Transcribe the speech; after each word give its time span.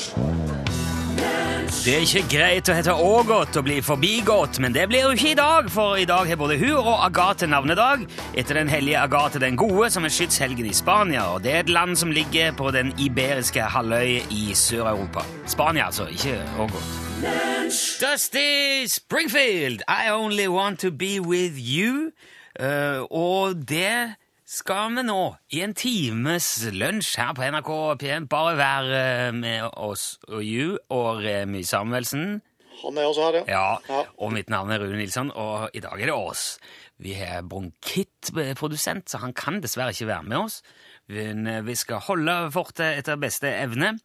Det 1.80 1.94
er 1.96 2.04
ikke 2.04 2.22
greit 2.30 2.70
å 2.70 2.76
hete 2.76 2.94
Ågot 2.94 3.56
og 3.58 3.66
bli 3.66 3.78
forbigått, 3.84 4.60
men 4.62 4.74
det 4.76 4.86
blir 4.92 5.06
jo 5.06 5.12
ikke 5.16 5.32
i 5.32 5.38
dag, 5.38 5.70
for 5.72 5.98
i 5.98 6.06
dag 6.08 6.28
har 6.28 6.40
både 6.40 6.58
hun 6.60 6.76
og 6.78 7.06
Agathe 7.08 7.48
navnedag 7.50 8.04
etter 8.38 8.60
den 8.60 8.72
hellige 8.72 9.00
Agathe 9.00 9.42
den 9.42 9.58
gode, 9.60 9.90
som 9.92 10.06
er 10.06 10.14
skytshelgen 10.14 10.68
i 10.70 10.76
Spania, 10.76 11.26
og 11.34 11.44
det 11.44 11.54
er 11.54 11.64
et 11.64 11.72
land 11.72 11.96
som 12.00 12.12
ligger 12.14 12.52
på 12.60 12.72
den 12.76 12.92
iberiske 13.00 13.64
halvøy 13.74 14.20
i 14.28 14.52
Sør-Europa. 14.54 15.24
Spania, 15.48 15.88
altså, 15.88 16.08
ikke 16.12 16.40
Ågot. 16.60 16.92
Dusty 18.04 18.86
Springfield, 18.88 19.82
I 19.88 20.12
only 20.12 20.48
want 20.48 20.80
to 20.80 20.92
be 20.92 21.20
with 21.20 21.56
you. 21.58 22.12
Eh, 22.60 23.02
og 23.16 23.62
det 23.70 24.16
skal 24.50 24.96
vi 24.98 25.04
nå, 25.06 25.20
i 25.56 25.62
en 25.64 25.76
times 25.78 26.48
lunsj 26.74 27.14
her 27.22 27.34
på 27.38 27.46
NRK 27.54 27.72
P1, 28.02 28.26
bare 28.32 28.56
være 28.60 29.00
eh, 29.30 29.32
med 29.38 29.68
oss 29.78 30.16
og 30.28 30.42
you 30.44 30.78
og 30.92 31.22
Remi 31.24 31.62
Samuelsen. 31.64 32.40
Han 32.80 32.98
er 32.98 33.10
også 33.10 33.26
her, 33.28 33.38
ja. 33.42 33.46
Ja, 33.52 33.78
Ja. 33.92 34.04
og 34.18 34.32
mitt 34.34 34.50
navn 34.50 34.72
er 34.72 34.80
Rune 34.80 34.98
Nilsson, 35.02 35.32
og 35.36 35.70
i 35.76 35.82
dag 35.84 36.00
er 36.00 36.08
det 36.12 36.16
oss. 36.16 36.58
Vi 37.00 37.14
har 37.16 37.42
bronkittprodusent, 37.48 39.10
så 39.12 39.20
han 39.24 39.34
kan 39.36 39.60
dessverre 39.64 39.92
ikke 39.96 40.08
være 40.10 40.24
med 40.28 40.38
oss. 40.38 40.62
Men 41.12 41.46
eh, 41.48 41.62
vi 41.66 41.76
skal 41.76 42.00
holde 42.08 42.38
fortet 42.56 43.00
etter 43.02 43.20
beste 43.20 43.52
evne. 43.52 43.98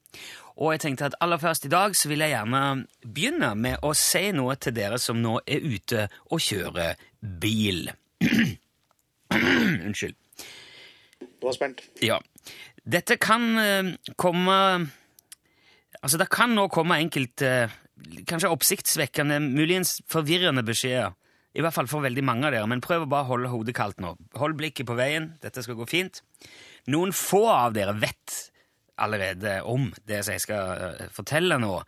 Og 0.56 0.72
jeg 0.74 0.84
tenkte 0.84 1.08
at 1.10 1.16
aller 1.22 1.40
først 1.42 1.64
i 1.66 1.72
dag 1.72 1.96
så 1.98 2.08
vil 2.10 2.22
jeg 2.22 2.30
gjerne 2.36 2.62
begynne 3.02 3.54
med 3.58 3.82
å 3.82 3.90
si 3.98 4.28
noe 4.36 4.54
til 4.62 4.74
dere 4.76 5.00
som 5.02 5.18
nå 5.22 5.40
er 5.46 5.64
ute 5.66 6.06
og 6.30 6.38
kjører 6.44 6.94
bil. 7.42 7.88
Unnskyld. 9.86 10.16
Du 11.20 11.46
var 11.46 11.56
spent. 11.56 11.82
Ja. 12.04 12.20
Dette 12.84 13.16
kan 13.20 13.48
eh, 13.60 13.94
komme 14.20 14.58
Altså, 16.04 16.18
det 16.20 16.26
kan 16.28 16.52
nå 16.52 16.66
komme 16.68 16.98
enkelte 17.00 17.70
kanskje 18.28 18.50
oppsiktsvekkende, 18.52 19.38
muligens 19.40 20.02
forvirrende 20.10 20.64
beskjeder. 20.66 21.14
I 21.54 21.62
hvert 21.62 21.76
fall 21.76 21.88
for 21.88 22.02
veldig 22.04 22.24
mange 22.26 22.48
av 22.48 22.52
dere, 22.52 22.68
men 22.68 22.82
prøv 22.82 23.04
å 23.04 23.10
bare 23.10 23.28
holde 23.28 23.48
hodet 23.52 23.76
kaldt 23.78 24.02
nå. 24.02 24.10
Hold 24.40 24.56
blikket 24.58 24.88
på 24.88 24.96
veien, 24.98 25.30
dette 25.40 25.62
skal 25.62 25.78
gå 25.78 25.86
fint. 25.88 26.20
Noen 26.90 27.14
få 27.14 27.44
av 27.52 27.76
dere 27.76 27.94
vet 27.96 28.34
allerede 29.00 29.60
om 29.70 29.86
det 30.06 30.20
som 30.26 30.34
jeg 30.34 30.42
skal 30.44 30.82
eh, 30.88 31.06
fortelle 31.14 31.58
nå. 31.62 31.78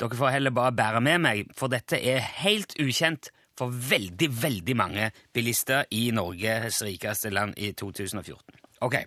Dere 0.00 0.16
får 0.16 0.34
heller 0.34 0.56
bare 0.56 0.74
bære 0.76 1.04
med 1.04 1.22
meg, 1.28 1.52
for 1.56 1.72
dette 1.72 2.00
er 2.00 2.24
helt 2.40 2.74
ukjent 2.80 3.28
for 3.60 3.72
veldig, 3.90 4.30
veldig 4.42 4.76
mange 4.78 5.10
bilister 5.34 5.88
i 5.96 6.08
Norges 6.16 6.82
rikeste 6.86 7.32
land 7.32 7.58
i 7.60 7.72
2014. 7.76 8.60
Ok. 8.86 9.02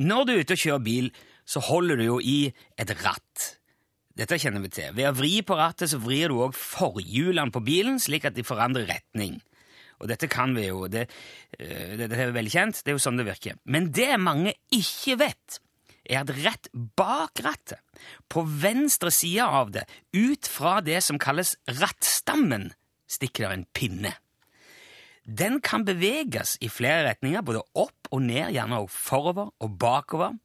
Når 0.00 0.26
du 0.26 0.34
er 0.34 0.44
ute 0.44 0.56
og 0.56 0.64
kjører 0.64 0.84
bil, 0.86 1.10
så 1.50 1.62
holder 1.66 1.98
du 1.98 2.06
jo 2.06 2.18
i 2.22 2.38
et 2.78 2.92
ratt. 3.02 3.46
Dette 4.16 4.38
kjenner 4.40 4.62
vi 4.62 4.70
til. 4.72 4.94
Ved 4.96 5.08
å 5.08 5.16
vri 5.16 5.40
på 5.46 5.56
rattet 5.58 5.90
så 5.92 6.00
vrir 6.02 6.30
du 6.30 6.40
òg 6.44 6.54
forhjulene 6.56 7.52
på 7.54 7.62
bilen, 7.64 7.98
slik 8.02 8.28
at 8.28 8.36
de 8.36 8.46
forandrer 8.46 8.88
retning. 8.90 9.38
Og 10.00 10.08
dette 10.08 10.30
kan 10.32 10.54
vi 10.56 10.68
jo, 10.68 10.86
det, 10.88 11.06
eh, 11.58 11.96
det, 11.98 12.08
det 12.12 12.18
er 12.18 12.36
veldig 12.36 12.52
kjent, 12.52 12.80
det 12.84 12.92
er 12.92 12.96
jo 12.96 13.02
sånn 13.02 13.20
det 13.20 13.28
virker. 13.28 13.58
Men 13.68 13.90
det 13.96 14.14
mange 14.20 14.54
ikke 14.72 15.18
vet, 15.20 15.60
er 16.08 16.22
at 16.22 16.32
rett 16.40 16.70
bak 16.72 17.42
rattet, 17.44 17.80
på 18.32 18.42
venstre 18.42 19.12
side 19.12 19.44
av 19.44 19.74
det, 19.74 19.84
ut 20.16 20.48
fra 20.48 20.78
det 20.84 21.02
som 21.04 21.20
kalles 21.20 21.54
rattstammen, 21.68 22.70
stikker 23.10 23.46
det 23.48 23.56
en 23.58 23.66
pinne. 23.74 24.12
Den 25.26 25.60
kan 25.62 25.84
beveges 25.84 26.56
i 26.64 26.70
flere 26.72 27.04
retninger, 27.10 27.44
både 27.46 27.62
opp 27.78 28.08
og 28.10 28.22
ned, 28.24 28.54
gjerne 28.54 28.80
også 28.80 29.02
forover 29.10 29.50
og 29.60 29.76
bakover. 29.78 30.38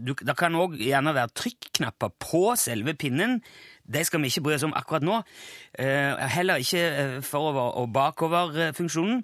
Du, 0.00 0.14
det 0.16 0.34
kan 0.38 0.56
òg 0.56 0.78
gjerne 0.80 1.12
være 1.14 1.34
trykknapper 1.36 2.14
på 2.22 2.54
selve 2.58 2.94
pinnen. 2.98 3.42
De 3.84 4.00
skal 4.04 4.22
vi 4.22 4.32
ikke 4.32 4.46
bry 4.46 4.56
oss 4.56 4.64
om 4.64 4.72
akkurat 4.76 5.04
nå. 5.04 5.20
Eh, 5.78 6.24
heller 6.34 6.62
ikke 6.62 6.80
eh, 6.80 7.20
forover- 7.22 7.76
og 7.82 7.92
bakover-funksjonen. 7.92 9.22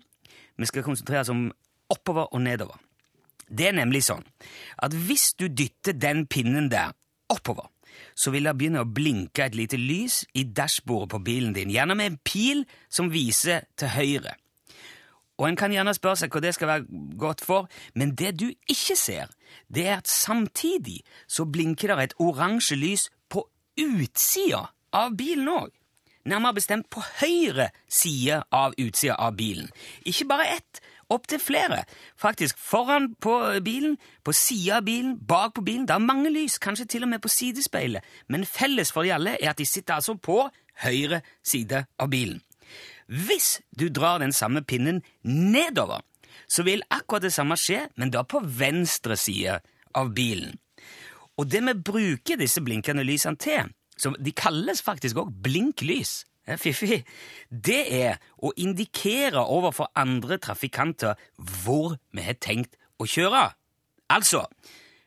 Vi 0.60 0.68
skal 0.68 0.84
konsentrere 0.84 1.24
oss 1.24 1.32
om 1.32 1.48
oppover 1.90 2.28
og 2.28 2.44
nedover. 2.44 2.76
Det 3.50 3.70
er 3.70 3.74
nemlig 3.74 4.04
sånn 4.06 4.22
at 4.78 4.94
hvis 4.94 5.32
du 5.40 5.48
dytter 5.48 5.96
den 5.96 6.26
pinnen 6.30 6.68
der 6.70 6.92
oppover, 7.32 7.66
så 8.14 8.32
vil 8.34 8.46
det 8.48 8.56
begynne 8.58 8.84
å 8.84 8.88
blinke 8.88 9.46
et 9.46 9.56
lite 9.58 9.78
lys 9.80 10.22
i 10.34 10.44
dashbordet 10.44 11.12
på 11.14 11.22
bilen 11.26 11.54
din, 11.56 11.72
gjerne 11.72 11.96
med 11.98 12.12
en 12.12 12.20
pil 12.24 12.64
som 12.88 13.10
viser 13.12 13.66
til 13.80 13.92
høyre. 13.94 14.36
Og 15.40 15.48
en 15.48 15.56
kan 15.56 15.72
gjerne 15.72 15.94
spørre 15.96 16.20
seg 16.20 16.34
hva 16.34 16.42
det 16.44 16.52
skal 16.52 16.68
være 16.68 17.02
godt 17.20 17.40
for, 17.40 17.68
men 17.96 18.12
det 18.18 18.34
du 18.42 18.50
ikke 18.68 18.96
ser, 18.98 19.30
det 19.72 19.86
er 19.88 20.02
at 20.02 20.10
samtidig 20.10 21.00
så 21.24 21.46
blinker 21.48 21.94
det 21.94 22.10
et 22.10 22.18
oransje 22.20 22.76
lys 22.76 23.08
på 23.32 23.46
utsida 23.80 24.66
av 24.92 25.16
bilen 25.16 25.48
òg. 25.48 25.70
Nærmere 26.28 26.58
bestemt 26.58 26.90
på 26.92 27.00
høyre 27.22 27.70
side 27.88 28.42
av 28.52 28.76
utsida 28.76 29.16
av 29.16 29.38
bilen. 29.38 29.70
Ikke 30.04 30.28
bare 30.28 30.50
ett, 30.58 30.82
opptil 31.10 31.40
flere. 31.42 31.82
Faktisk 32.18 32.58
foran 32.58 33.14
på 33.20 33.34
bilen, 33.64 33.96
på 34.24 34.34
sida 34.36 34.78
av 34.78 34.86
bilen, 34.86 35.16
bak 35.18 35.54
på 35.54 35.64
bilen. 35.66 35.86
Det 35.88 35.96
er 35.96 36.04
mange 36.04 36.32
lys, 36.32 36.58
kanskje 36.62 36.86
til 36.86 37.06
og 37.06 37.12
med 37.12 37.22
på 37.24 37.32
sidespeilet, 37.32 38.04
men 38.28 38.46
felles 38.46 38.92
for 38.92 39.06
de 39.06 39.14
alle 39.14 39.36
er 39.40 39.52
at 39.52 39.58
de 39.58 39.66
sitter 39.66 39.98
altså 39.98 40.14
på 40.14 40.42
høyre 40.84 41.20
side 41.42 41.84
av 41.98 42.10
bilen. 42.12 42.40
Hvis 43.10 43.58
du 43.74 43.88
drar 43.90 44.22
den 44.22 44.32
samme 44.32 44.62
pinnen 44.62 45.02
nedover, 45.26 46.00
så 46.48 46.62
vil 46.62 46.82
akkurat 46.90 47.26
det 47.26 47.34
samme 47.34 47.56
skje, 47.58 47.84
men 47.98 48.10
da 48.14 48.22
på 48.22 48.40
venstre 48.42 49.16
side 49.18 49.58
av 49.94 50.14
bilen. 50.14 50.54
Og 51.38 51.48
det 51.50 51.62
vi 51.64 51.74
bruker 51.74 52.38
disse 52.38 52.62
blinkende 52.62 53.04
lysene 53.06 53.38
til, 53.40 53.70
som 53.98 54.16
de 54.18 54.32
kalles 54.32 54.82
faktisk 54.82 55.18
også 55.20 55.42
blinklys, 55.44 56.24
fiffig, 56.58 57.04
det 57.50 57.80
er 57.94 58.18
å 58.42 58.52
indikere 58.56 59.44
overfor 59.44 59.92
andre 59.94 60.38
trafikanter 60.42 61.14
hvor 61.36 61.96
vi 62.10 62.24
har 62.26 62.38
tenkt 62.42 62.74
å 62.98 63.06
kjøre. 63.06 63.50
Altså, 64.10 64.44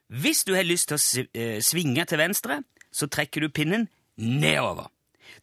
hvis 0.08 0.44
du 0.48 0.54
har 0.56 0.68
lyst 0.68 0.92
til 0.92 1.00
å 1.00 1.26
eh, 1.34 1.60
svinge 1.64 2.06
til 2.06 2.22
venstre, 2.22 2.62
så 2.94 3.10
trekker 3.10 3.44
du 3.44 3.50
pinnen 3.50 3.88
nedover. 4.16 4.88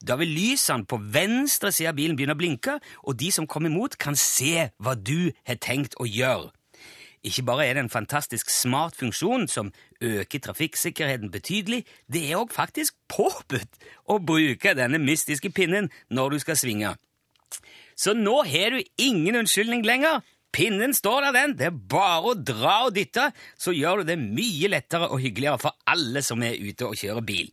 Da 0.00 0.16
vil 0.21 0.31
lysene 0.33 0.87
på 0.89 1.00
venstre 1.12 1.72
side 1.75 1.91
av 1.91 1.99
bilen 1.99 2.16
begynne 2.16 2.37
å 2.37 2.41
blinke, 2.41 2.78
og 3.03 3.19
de 3.19 3.33
som 3.34 3.49
kommer 3.50 3.72
imot, 3.72 3.99
kan 3.99 4.16
se 4.16 4.71
hva 4.78 4.94
du 4.94 5.33
har 5.49 5.59
tenkt 5.60 5.99
å 6.00 6.06
gjøre. 6.06 6.53
Ikke 7.26 7.44
bare 7.44 7.66
er 7.66 7.76
det 7.76 7.84
en 7.84 7.92
fantastisk 7.92 8.48
smart 8.50 8.97
funksjon 8.97 9.44
som 9.48 9.72
øker 10.00 10.41
trafikksikkerheten 10.41 11.31
betydelig, 11.31 11.84
det 12.08 12.22
er 12.31 12.41
òg 12.41 12.54
faktisk 12.54 12.97
påbudt 13.12 13.81
å 14.08 14.16
bruke 14.25 14.72
denne 14.76 15.00
mystiske 15.03 15.53
pinnen 15.53 15.91
når 16.09 16.36
du 16.36 16.38
skal 16.47 16.56
svinge. 16.56 16.94
Så 17.97 18.14
nå 18.16 18.38
har 18.48 18.72
du 18.72 18.80
ingen 18.97 19.42
unnskyldning 19.42 19.84
lenger. 19.84 20.22
Pinnen 20.53 20.94
står 20.97 21.28
der, 21.28 21.36
den. 21.36 21.56
Det 21.59 21.69
er 21.69 21.76
bare 21.92 22.32
å 22.32 22.34
dra 22.34 22.76
og 22.88 22.97
dytte, 22.97 23.28
så 23.60 23.75
gjør 23.76 24.00
du 24.00 24.10
det 24.10 24.19
mye 24.22 24.72
lettere 24.72 25.10
og 25.12 25.20
hyggeligere 25.22 25.60
for 25.62 25.76
alle 25.86 26.25
som 26.26 26.42
er 26.42 26.59
ute 26.59 26.88
og 26.88 26.98
kjører 26.98 27.26
bil. 27.26 27.53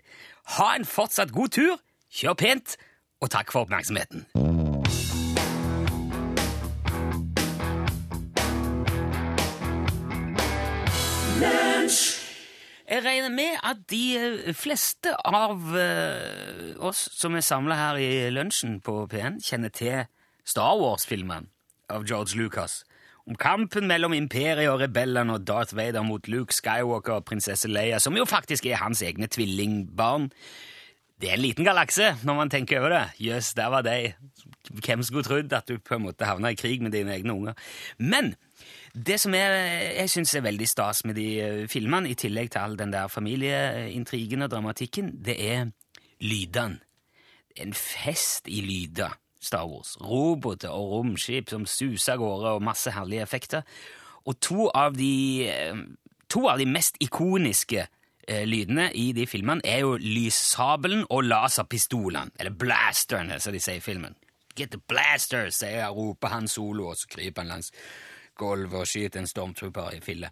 Ha 0.58 0.74
en 0.78 0.88
fortsatt 0.88 1.36
god 1.36 1.54
tur, 1.60 1.76
kjør 2.08 2.40
pent, 2.40 2.78
og 3.22 3.34
takk 3.34 3.52
for 3.52 3.68
oppmerksomheten. 3.68 4.47
Jeg 12.88 13.04
regner 13.04 13.30
med 13.36 13.58
at 13.68 13.82
de 13.92 14.04
eh, 14.16 14.54
fleste 14.56 15.12
av 15.28 15.74
eh, 15.76 16.70
oss 16.80 17.10
som 17.20 17.36
er 17.36 17.44
samla 17.44 17.76
her 17.76 17.98
i 18.00 18.12
lunsjen 18.32 18.78
på 18.80 19.02
P1, 19.12 19.42
kjenner 19.44 19.74
til 19.76 20.06
Star 20.48 20.78
Wars-filmen 20.80 21.50
av 21.92 22.06
George 22.08 22.40
Lucas. 22.40 22.86
Om 23.28 23.36
kampen 23.36 23.90
mellom 23.92 24.16
imperiet 24.16 24.72
og 24.72 24.80
rebellene 24.80 25.36
og 25.36 25.44
Darth 25.44 25.76
Vader 25.76 26.08
mot 26.08 26.32
Luke 26.32 26.56
Skywalker 26.56 27.20
og 27.20 27.28
prinsesse 27.28 27.68
Leia, 27.68 28.00
som 28.00 28.16
jo 28.16 28.24
faktisk 28.24 28.70
er 28.72 28.80
hans 28.80 29.04
egne 29.04 29.28
tvillingbarn. 29.28 30.30
Det 31.20 31.28
er 31.28 31.36
en 31.36 31.44
liten 31.44 31.68
galakse, 31.68 32.14
når 32.24 32.40
man 32.40 32.54
tenker 32.54 32.80
over 32.80 32.96
det. 32.96 33.06
Jøss, 33.20 33.52
der 33.58 33.68
var 33.74 33.84
de. 33.84 34.14
Hvem 34.80 35.04
skulle 35.04 35.28
trodd 35.28 35.52
at 35.60 35.68
du 35.68 35.76
på 35.76 35.98
en 35.98 36.08
måte 36.08 36.30
havna 36.30 36.56
i 36.56 36.60
krig 36.60 36.80
med 36.80 36.96
dine 36.96 37.20
egne 37.20 37.36
unger? 37.36 37.60
Men 38.00 38.38
det 39.06 39.20
som 39.22 39.36
er, 39.38 39.54
jeg 40.00 40.10
syns 40.10 40.34
er 40.36 40.46
veldig 40.46 40.68
stas 40.70 41.04
med 41.06 41.18
de 41.20 41.28
eh, 41.42 41.64
filmene, 41.70 42.10
i 42.10 42.18
tillegg 42.18 42.52
til 42.54 42.64
all 42.64 42.78
den 42.80 42.94
der 42.94 43.12
familieintrigen 43.12 44.46
og 44.46 44.52
dramatikken, 44.52 45.12
det 45.26 45.38
er 45.44 45.70
lydene. 46.24 46.82
En 47.58 47.74
fest 47.74 48.50
i 48.54 48.62
lyder, 48.62 49.16
Star 49.42 49.66
Wars. 49.70 49.96
Roboter 50.02 50.70
og 50.74 50.92
romskip 50.92 51.50
som 51.50 51.66
suser 51.66 52.14
av 52.14 52.22
gårde, 52.22 52.56
og 52.58 52.66
masse 52.66 52.92
herlige 52.94 53.26
effekter. 53.26 53.66
Og 54.30 54.38
to 54.42 54.68
av 54.70 54.98
de, 54.98 55.48
eh, 55.50 55.78
to 56.30 56.48
av 56.50 56.58
de 56.62 56.68
mest 56.70 56.98
ikoniske 57.02 57.88
eh, 58.28 58.46
lydene 58.46 58.92
i 58.94 59.12
de 59.14 59.26
filmene 59.26 59.66
er 59.66 59.86
jo 59.86 59.98
lyssabelen 60.02 61.06
og 61.10 61.26
laserpistolene, 61.26 62.34
eller 62.40 62.54
blasterne, 62.54 63.40
som 63.40 63.54
de 63.54 63.62
sier 63.62 63.82
i 63.82 63.86
filmen. 63.86 64.16
'Get 64.58 64.72
the 64.72 64.82
blaster', 64.90 65.50
sier 65.50 65.86
jeg, 65.86 65.90
roper 65.94 66.28
han 66.28 66.48
solo, 66.48 66.90
og 66.90 66.98
så 66.98 67.08
kryper 67.08 67.42
han 67.42 67.50
langs 67.50 67.72
gulvet 68.40 68.82
og 68.82 68.90
skyter 68.90 69.22
en 69.22 69.30
stormtrooper 69.30 69.98
i 69.98 70.04
fille. 70.04 70.32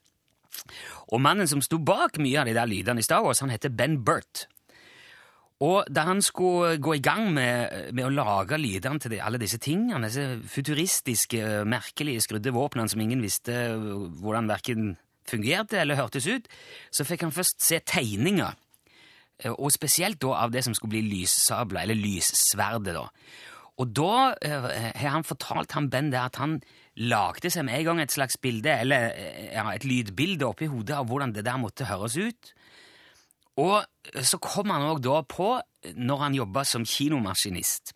Og 1.11 1.21
mannen 1.21 1.49
som 1.49 1.61
sto 1.63 1.79
bak 1.83 2.19
mye 2.21 2.41
av 2.41 2.49
de 2.49 2.55
der 2.55 2.69
lydene 2.69 3.01
i 3.01 3.05
Star 3.05 3.25
Wars, 3.25 3.41
han 3.43 3.53
heter 3.53 3.73
Ben 3.73 3.99
Burt. 4.05 4.47
Og 5.63 5.87
da 5.87 6.03
han 6.09 6.19
skulle 6.23 6.75
gå 6.83 6.97
i 6.97 7.03
gang 7.03 7.29
med, 7.35 7.93
med 7.95 8.07
å 8.07 8.11
lage 8.11 8.59
lydene 8.59 8.99
til 8.99 9.13
de, 9.13 9.21
alle 9.23 9.39
disse 9.39 9.59
tingene, 9.63 10.03
disse 10.03 10.41
futuristiske, 10.51 11.63
merkelige 11.71 12.25
skrudde 12.25 12.53
våpnene 12.55 12.91
som 12.91 13.03
ingen 13.03 13.23
visste 13.23 13.55
hvordan 14.19 14.51
verken 14.51 14.95
fungerte 15.25 15.79
eller 15.79 15.97
hørtes 15.97 16.27
ut, 16.27 16.49
så 16.91 17.07
fikk 17.07 17.23
han 17.25 17.33
først 17.33 17.63
se 17.63 17.79
tegninger, 17.87 18.59
og 19.55 19.71
spesielt 19.73 20.19
da 20.23 20.35
av 20.43 20.51
det 20.53 20.63
som 20.63 20.75
skulle 20.75 20.97
bli 20.97 21.07
lyssabler, 21.07 21.83
eller 21.83 21.97
lyssverdet. 21.97 22.93
da. 22.95 23.07
Og 23.81 23.91
da 23.91 24.35
eh, 24.43 24.67
har 24.95 25.15
han 25.17 25.27
fortalt 25.27 25.75
han 25.75 25.89
Ben 25.91 26.11
det 26.13 26.21
at 26.21 26.39
han 26.39 26.59
lagde 26.95 27.51
seg 27.51 27.65
med 27.67 27.79
en 27.79 27.87
gang 27.89 28.01
et 28.03 28.13
slags 28.13 28.37
bilde, 28.41 28.71
eller 28.71 29.11
ja, 29.51 29.65
et 29.73 29.87
lydbilde 29.87 30.47
oppi 30.47 30.69
hodet 30.71 30.95
av 30.95 31.09
hvordan 31.09 31.33
det 31.35 31.43
der 31.47 31.59
måtte 31.59 31.89
høres 31.89 32.15
ut. 32.15 32.53
Og 33.59 33.83
så 34.23 34.39
kom 34.43 34.71
han 34.71 34.85
òg 34.89 35.01
da 35.03 35.21
på 35.27 35.49
når 35.95 36.23
han 36.23 36.37
jobba 36.39 36.63
som 36.67 36.87
kinomaskinist. 36.87 37.93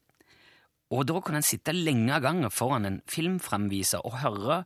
Og 0.95 1.05
da 1.05 1.19
kunne 1.21 1.39
han 1.41 1.47
sitte 1.47 1.75
lenge 1.75 2.13
av 2.15 2.23
gangen 2.25 2.51
foran 2.51 2.87
en 2.87 2.99
filmframviser 3.11 4.03
og 4.07 4.19
høre 4.23 4.63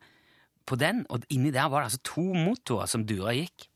på 0.63 0.77
den, 0.79 1.03
og 1.11 1.25
inni 1.33 1.51
der 1.51 1.67
var 1.67 1.83
det 1.83 1.91
altså 1.91 2.03
to 2.07 2.23
motorer 2.37 2.87
som 2.87 3.03
dura 3.05 3.33
gikk. 3.35 3.67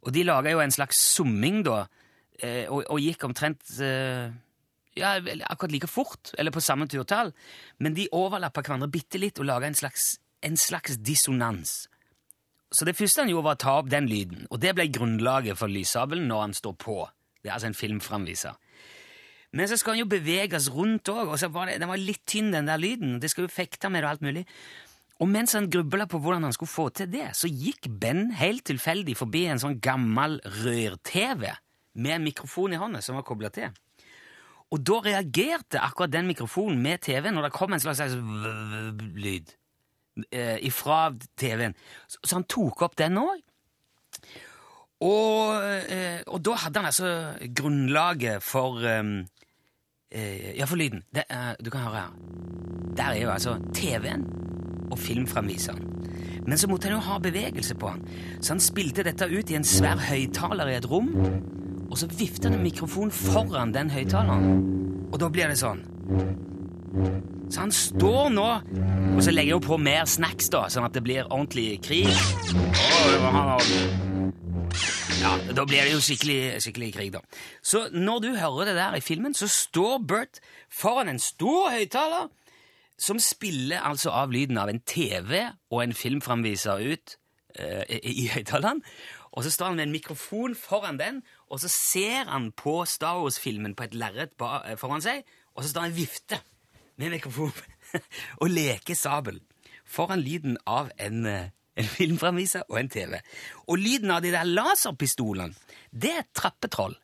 Og 0.00 0.14
de 0.16 0.24
laga 0.24 0.54
jo 0.54 0.62
en 0.64 0.72
slags 0.72 1.00
summing, 1.12 1.60
da, 1.66 1.82
og, 2.72 2.86
og 2.88 3.02
gikk 3.04 3.26
omtrent 3.28 3.60
ja, 4.98 5.14
akkurat 5.46 5.72
like 5.72 5.90
fort, 5.90 6.32
eller 6.38 6.54
på 6.54 6.62
samme 6.64 6.88
turtall, 6.90 7.32
men 7.78 7.94
de 7.94 8.08
overlappa 8.16 8.64
hverandre 8.64 8.90
bitte 8.90 9.20
litt 9.20 9.38
og 9.38 9.48
laga 9.50 9.70
en, 9.70 9.78
en, 10.46 10.56
slags 10.58 10.98
dissonans. 10.98 11.74
Så 12.70 12.86
det 12.86 12.96
første 12.98 13.24
han 13.24 13.30
gjorde, 13.30 13.48
var 13.48 13.58
å 13.58 13.64
ta 13.64 13.76
opp 13.80 13.90
den 13.90 14.08
lyden, 14.10 14.46
og 14.50 14.60
det 14.62 14.74
ble 14.78 14.90
grunnlaget 14.92 15.58
for 15.58 15.70
lyssabelen 15.70 16.28
når 16.30 16.44
han 16.46 16.58
står 16.58 16.76
på. 16.78 16.98
Det 17.40 17.50
er 17.50 17.56
altså 17.56 17.70
en 17.70 17.78
filmframviser. 17.78 18.58
Men 19.56 19.66
så 19.66 19.80
skal 19.80 19.96
han 19.96 20.04
jo 20.04 20.10
beveges 20.10 20.68
rundt 20.70 21.10
òg, 21.10 21.32
og 21.32 21.40
så 21.42 21.50
var 21.50 21.66
det, 21.66 21.80
den 21.82 21.90
var 21.90 21.98
litt 21.98 22.22
tynn, 22.28 22.52
den 22.54 22.70
der 22.70 22.78
lyden. 22.78 23.18
Det 23.22 23.32
skal 23.32 23.48
jo 23.48 23.50
fekte 23.50 23.90
med 23.90 24.06
og 24.06 24.12
alt 24.12 24.22
mulig. 24.22 24.44
Og 25.20 25.28
mens 25.28 25.52
han 25.56 25.68
grubla 25.72 26.06
på 26.08 26.20
hvordan 26.22 26.46
han 26.46 26.54
skulle 26.56 26.72
få 26.72 26.86
til 26.96 27.10
det, 27.12 27.26
så 27.36 27.50
gikk 27.50 27.90
Ben 28.00 28.30
helt 28.38 28.64
tilfeldig 28.70 29.16
forbi 29.18 29.44
en 29.50 29.60
sånn 29.60 29.80
gammel 29.82 30.38
rør-TV 30.62 31.50
med 32.00 32.14
en 32.14 32.24
mikrofon 32.24 32.72
i 32.72 32.78
hånda 32.80 33.02
som 33.04 33.18
var 33.18 33.26
kobla 33.28 33.50
til. 33.52 33.74
Og 34.70 34.82
da 34.86 35.00
reagerte 35.02 35.80
akkurat 35.82 36.12
den 36.12 36.28
mikrofonen 36.30 36.78
med 36.82 37.02
TV 37.02 37.30
når 37.32 37.48
det 37.48 37.56
kom 37.56 37.72
en 37.74 37.82
slags 37.82 38.14
lyd 38.14 39.50
fra 39.50 39.58
ifra 40.60 40.98
TV-en. 41.38 41.74
Så, 42.08 42.34
han 42.34 42.44
tok 42.44 42.82
opp 42.82 42.96
den 42.98 43.18
òg. 43.18 43.38
Og, 45.00 45.54
eh, 45.88 46.20
og, 46.26 46.42
da 46.44 46.56
hadde 46.60 46.80
han 46.80 46.90
altså 46.90 47.12
grunnlaget 47.56 48.42
for 48.44 48.82
eh, 48.84 49.24
Ja, 50.58 50.66
for 50.66 50.76
lyden. 50.76 51.04
Det, 51.14 51.24
du 51.64 51.70
kan 51.70 51.86
høre 51.86 52.00
her. 52.02 52.14
Der 52.98 53.14
er 53.14 53.20
jo 53.22 53.30
altså 53.30 53.56
TV-en 53.74 54.26
og 54.90 54.98
filmframviseren. 54.98 55.86
Men 56.46 56.58
så 56.58 56.68
måtte 56.68 56.88
han 56.88 56.96
jo 56.96 57.04
ha 57.06 57.18
bevegelse 57.22 57.76
på 57.78 57.88
han, 57.88 58.02
så 58.40 58.56
han 58.56 58.62
spilte 58.64 59.04
dette 59.06 59.28
ut 59.30 59.50
i 59.50 59.54
en 59.54 59.64
svær 59.64 60.00
høyttaler 60.02 60.72
i 60.72 60.78
et 60.80 60.88
rom 60.90 61.12
og 61.90 61.98
så 61.98 62.06
vifter 62.06 62.50
han 62.50 62.58
en 62.58 62.64
mikrofon 62.64 63.10
foran 63.10 63.74
den 63.74 63.90
høyttaleren. 63.90 65.08
Og 65.10 65.18
da 65.18 65.28
blir 65.32 65.50
det 65.50 65.58
sånn. 65.58 65.82
Så 67.50 67.64
han 67.64 67.72
står 67.74 68.30
nå 68.34 68.46
Og 69.16 69.22
så 69.22 69.30
legger 69.30 69.56
jeg 69.56 69.62
på 69.66 69.76
mer 69.78 70.06
snacks, 70.10 70.48
da, 70.50 70.64
sånn 70.70 70.86
at 70.86 70.94
det 70.94 71.02
blir 71.04 71.26
ordentlig 71.26 71.80
krig. 71.84 72.06
Ja, 75.20 75.32
Da 75.52 75.64
blir 75.68 75.82
det 75.84 75.92
jo 75.92 76.00
skikkelig, 76.00 76.60
skikkelig 76.62 76.92
krig, 76.94 77.12
da. 77.12 77.20
Så 77.62 77.88
når 77.92 78.22
du 78.24 78.28
hører 78.38 78.70
det 78.70 78.76
der 78.78 78.96
i 78.96 79.04
filmen, 79.04 79.34
så 79.34 79.48
står 79.50 79.98
Bert 80.08 80.40
foran 80.70 81.10
en 81.10 81.18
stor 81.18 81.70
høyttaler 81.74 82.30
som 83.00 83.18
spiller 83.20 83.80
altså 83.80 84.12
av 84.14 84.32
lyden 84.32 84.58
av 84.60 84.70
en 84.70 84.80
TV 84.80 85.50
og 85.70 85.82
en 85.82 85.96
filmframviser 85.96 86.84
ut 86.92 87.16
uh, 87.58 87.84
i 87.88 88.28
høyttaleren. 88.32 88.82
Og 89.32 89.44
så 89.44 89.50
står 89.50 89.66
han 89.66 89.76
med 89.76 89.88
en 89.88 89.94
mikrofon 89.94 90.54
foran 90.58 90.98
den, 91.00 91.22
og 91.50 91.60
så 91.62 91.70
ser 91.72 92.30
han 92.30 92.50
på 92.54 92.80
Star 92.86 93.20
Wars-filmen 93.20 93.74
på 93.74 93.88
et 93.88 93.96
lerret 93.98 94.34
eh, 94.38 94.76
foran 94.78 95.02
seg, 95.04 95.24
og 95.54 95.64
så 95.64 95.72
står 95.72 95.86
han 95.86 95.94
og 95.94 95.98
vifter 95.98 96.42
med 97.00 97.16
mikrofon 97.16 97.54
og 98.42 98.52
leker 98.52 98.98
sabel 98.98 99.40
foran 99.90 100.22
lyden 100.22 100.58
av 100.70 100.92
en, 101.02 101.24
eh, 101.26 101.50
en 101.80 101.92
filmframviser 101.96 102.66
og 102.68 102.80
en 102.80 102.90
TV. 102.92 103.18
Og 103.66 103.80
lyden 103.82 104.12
av 104.14 104.22
de 104.22 104.32
der 104.34 104.46
laserpistolene, 104.46 105.54
det 105.90 106.14
er 106.22 106.28
trappetroll. 106.36 106.94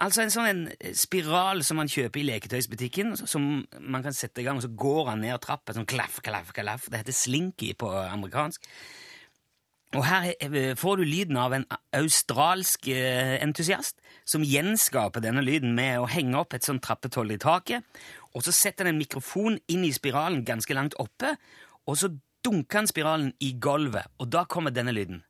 Altså 0.00 0.22
en 0.24 0.32
sånn 0.32 0.48
en 0.48 0.94
spiral 0.96 1.60
som 1.66 1.76
man 1.76 1.90
kjøper 1.92 2.22
i 2.22 2.24
leketøysbutikken, 2.30 3.18
som 3.20 3.66
man 3.80 4.04
kan 4.04 4.16
sette 4.16 4.40
i 4.40 4.46
gang, 4.46 4.56
og 4.56 4.64
så 4.64 4.72
går 4.72 5.10
han 5.12 5.20
ned 5.20 5.36
trappa 5.44 5.76
sånn 5.76 5.88
klaff, 5.88 6.22
klaff, 6.24 6.54
klaff. 6.56 6.88
Det 6.88 7.02
heter 7.02 7.16
slinky 7.16 7.74
på 7.76 7.90
amerikansk. 8.06 8.64
Og 9.98 10.04
her 10.06 10.74
får 10.78 10.96
du 10.96 11.02
lyden 11.02 11.36
av 11.40 11.54
en 11.54 11.64
australsk 11.98 12.86
eh, 12.92 13.42
entusiast 13.42 13.96
som 14.28 14.44
gjenskaper 14.46 15.20
denne 15.24 15.42
lyden 15.42 15.74
med 15.74 15.98
å 15.98 16.06
henge 16.10 16.38
opp 16.38 16.54
et 16.54 16.66
sånt 16.66 16.84
trappetroll 16.86 17.32
i 17.34 17.40
taket. 17.42 17.82
Og 18.30 18.44
så 18.46 18.54
setter 18.54 18.86
han 18.86 18.94
en 18.94 19.02
mikrofon 19.02 19.58
inn 19.66 19.84
i 19.84 19.92
spiralen 19.94 20.46
ganske 20.46 20.74
langt 20.78 20.94
oppe, 21.02 21.34
og 21.90 21.98
så 21.98 22.12
dunker 22.46 22.78
han 22.78 22.90
spiralen 22.90 23.32
i 23.42 23.56
gulvet, 23.58 24.06
og 24.22 24.30
da 24.30 24.46
kommer 24.46 24.70
denne 24.70 24.94
lyden. 24.94 25.24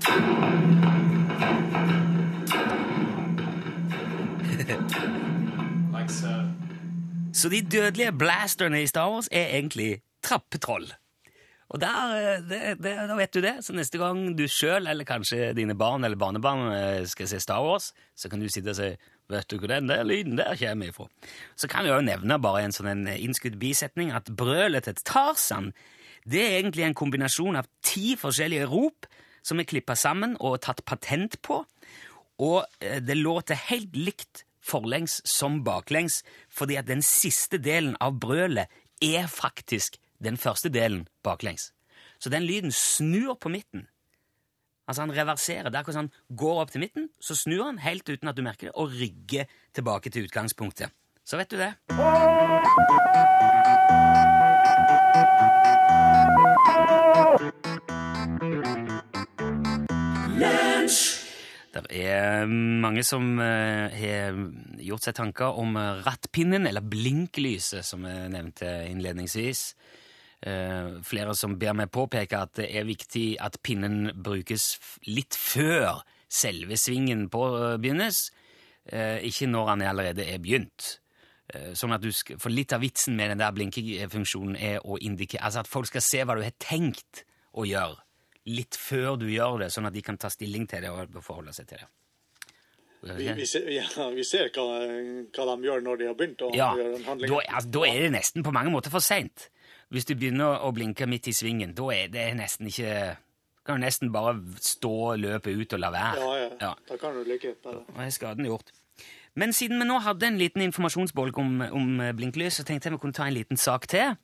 så 7.32 7.48
de 7.48 7.62
dødelige 7.62 8.12
blasterne 8.12 8.82
i 8.82 8.86
Star 8.90 9.12
Wars 9.12 9.28
er 9.30 9.54
egentlig 9.54 10.02
trappetroll. 10.22 10.90
Og 11.70 11.78
der, 11.78 12.14
eh, 12.18 12.42
det, 12.50 12.60
det, 12.82 12.96
da 13.08 13.16
vet 13.18 13.34
du 13.34 13.40
det. 13.44 13.54
Så 13.64 13.74
neste 13.76 14.00
gang 14.00 14.24
du 14.38 14.44
sjøl, 14.50 14.88
eller 14.90 15.06
kanskje 15.06 15.52
dine 15.56 15.76
barn 15.78 16.04
eller 16.04 16.18
barnebarn, 16.18 16.66
eh, 16.74 17.06
skal 17.06 17.30
se 17.30 17.40
Star 17.42 17.62
Wars, 17.62 17.92
så 18.18 18.30
kan 18.30 18.42
du 18.42 18.48
sitte 18.50 18.74
og 18.74 18.80
si 18.80 18.92
Vet 19.30 19.46
du 19.46 19.60
hvor 19.62 19.70
den 19.70 19.86
der 19.86 20.02
lyden 20.02 20.34
der 20.34 20.56
kommer 20.58 20.88
ifra? 20.90 21.04
Så 21.54 21.68
kan 21.70 21.84
vi 21.86 21.92
jo 21.92 22.00
nevne 22.02 22.40
bare 22.42 22.64
en 22.66 22.72
sånn 22.74 23.04
innskudd 23.06 23.60
bisetning 23.62 24.10
at 24.10 24.26
brølet 24.34 24.88
til 24.88 24.98
Tarzan 25.06 25.68
det 26.28 26.40
er 26.42 26.56
egentlig 26.58 26.84
en 26.84 26.96
kombinasjon 26.98 27.58
av 27.60 27.68
ti 27.86 28.16
forskjellige 28.18 28.66
rop 28.68 29.06
som 29.46 29.60
er 29.60 29.68
klippa 29.68 29.96
sammen 29.96 30.36
og 30.40 30.60
tatt 30.64 30.82
patent 30.84 31.38
på. 31.46 31.62
Og 32.42 32.60
eh, 32.80 33.00
det 33.00 33.16
låter 33.18 33.58
helt 33.70 33.96
likt 33.96 34.44
forlengs 34.60 35.20
som 35.24 35.62
baklengs, 35.64 36.20
fordi 36.52 36.76
at 36.76 36.88
den 36.90 37.02
siste 37.04 37.58
delen 37.62 37.96
av 38.00 38.18
brølet 38.20 38.68
er 39.00 39.30
faktisk 39.32 39.96
den 40.22 40.36
første 40.36 40.68
delen 40.68 41.06
baklengs. 41.24 41.72
Så 42.20 42.30
den 42.30 42.44
lyden 42.44 42.72
snur 42.72 43.34
på 43.40 43.48
midten. 43.48 43.88
Altså 44.88 45.02
Han 45.02 45.16
reverserer. 45.16 45.70
Det 45.70 45.78
er 45.78 45.92
Han 45.92 46.10
går 46.36 46.60
opp 46.60 46.70
til 46.70 46.80
midten, 46.80 47.08
så 47.20 47.34
snur 47.34 47.64
han 47.64 47.78
helt 47.78 48.08
uten 48.08 48.28
at 48.28 48.36
du 48.36 48.42
merker 48.42 48.66
det, 48.68 48.74
og 48.74 48.90
rygger 48.90 49.46
tilbake 49.74 50.10
til 50.10 50.24
utgangspunktet. 50.26 50.90
Så 51.24 51.36
vet 51.36 51.50
du 51.50 51.56
det. 51.56 51.74
Det 61.70 62.02
er 62.02 62.46
mange 62.46 63.04
som 63.06 63.38
uh, 63.38 63.88
har 63.94 64.34
gjort 64.82 65.06
seg 65.06 65.14
tanker 65.14 65.58
om 65.62 65.76
rattpinnen, 66.04 66.66
eller 66.66 66.82
blinklyset, 66.82 67.86
som 67.86 68.04
jeg 68.06 68.30
nevnte 68.34 68.66
innledningsvis. 68.90 69.74
Uh, 70.40 71.02
flere 71.04 71.34
som 71.36 71.58
ber 71.60 71.74
meg 71.76 71.90
påpeke 71.92 72.38
at 72.46 72.54
det 72.56 72.70
er 72.72 72.86
viktig 72.88 73.34
at 73.44 73.58
pinnen 73.60 74.08
brukes 74.24 74.78
litt 75.04 75.36
før 75.36 76.00
selve 76.32 76.78
svingen 76.80 77.26
på 77.28 77.42
uh, 77.52 77.74
begynnes, 77.76 78.30
uh, 78.88 79.20
ikke 79.20 79.50
når 79.50 79.68
han 79.74 79.84
allerede 79.90 80.24
er 80.24 80.40
begynt. 80.40 80.96
Sånn 81.74 81.90
at 81.90 81.98
du 81.98 82.12
skal, 82.14 82.36
For 82.38 82.46
litt 82.54 82.70
av 82.70 82.78
vitsen 82.78 83.16
med 83.18 83.32
den 83.32 83.40
der 83.40 83.50
blinkefunksjonen 83.50 84.54
er 84.54 84.84
å 84.86 84.94
indikere 85.02 85.42
altså 85.48 85.64
at 85.64 85.66
folk 85.66 85.88
skal 85.90 86.04
se 86.06 86.20
hva 86.22 86.36
du 86.38 86.44
har 86.44 86.54
tenkt 86.62 87.24
å 87.58 87.64
gjøre, 87.66 87.96
litt 88.46 88.78
før 88.78 89.18
du 89.18 89.26
gjør 89.26 89.64
det, 89.64 89.72
sånn 89.74 89.90
at 89.90 89.96
de 89.96 90.04
kan 90.06 90.14
ta 90.14 90.30
stilling 90.30 90.68
til 90.70 90.86
det 90.86 90.92
og 90.94 91.18
forholde 91.18 91.50
seg 91.56 91.66
til 91.72 91.82
det. 91.82 91.88
Vi, 93.18 93.26
vi, 93.34 93.48
ser, 93.50 93.66
ja, 93.72 94.06
vi 94.14 94.24
ser 94.28 94.52
hva, 94.54 94.68
hva, 95.32 95.44
de 95.56 95.66
gjør 95.66 95.82
når 95.82 95.98
de 95.98 96.08
har 96.12 96.16
begynt 96.20 96.46
å 96.46 96.52
ja, 96.54 96.70
gjøre 96.78 96.98
en 97.00 97.06
handling. 97.08 97.32
Da, 97.32 97.42
altså, 97.56 97.72
da 97.80 97.84
er 97.88 98.04
det 98.04 98.10
nesten 98.14 98.46
på 98.46 98.54
mange 98.54 98.70
måter 98.70 98.94
for 98.94 99.02
seint. 99.02 99.50
Hvis 99.90 100.06
du 100.06 100.14
begynner 100.14 100.62
å 100.62 100.70
blinke 100.74 101.08
midt 101.10 101.28
i 101.30 101.34
svingen, 101.34 101.74
da 101.74 101.88
er 101.94 102.12
det 102.12 102.28
nesten 102.38 102.70
ikke 102.70 103.16
kan 103.66 103.76
du 103.76 103.84
nesten 103.84 104.10
bare 104.10 104.36
stå, 104.62 105.16
løpe 105.20 105.52
ut 105.52 105.74
og 105.76 105.82
la 105.82 105.90
være. 105.94 106.20
Ja, 106.22 106.36
ja. 106.38 106.52
ja. 106.62 106.70
Da 106.88 106.96
kan 106.98 107.14
du 107.14 107.26
like 107.28 107.52
det. 107.52 107.74
Da 107.90 108.06
er 108.06 108.14
skaden 108.14 108.48
gjort. 108.48 108.72
Men 109.38 109.52
siden 109.54 109.78
vi 109.78 109.86
nå 109.86 109.98
hadde 110.02 110.26
en 110.26 110.38
liten 110.40 110.64
informasjonsbolk 110.64 111.38
om, 111.38 111.60
om 111.68 112.00
blinklys, 112.16 112.58
så 112.58 112.64
tenkte 112.66 112.88
jeg 112.88 112.96
vi 112.96 113.02
kunne 113.04 113.16
ta 113.16 113.28
en 113.28 113.36
liten 113.36 113.60
sak 113.60 113.86
til 113.90 114.16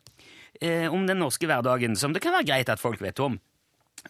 eh, 0.61 0.87
om 0.91 1.05
den 1.07 1.21
norske 1.21 1.47
hverdagen, 1.47 1.95
som 1.95 2.15
det 2.15 2.23
kan 2.25 2.35
være 2.35 2.49
greit 2.49 2.73
at 2.73 2.81
folk 2.81 3.01
vet 3.03 3.21
om. 3.23 3.37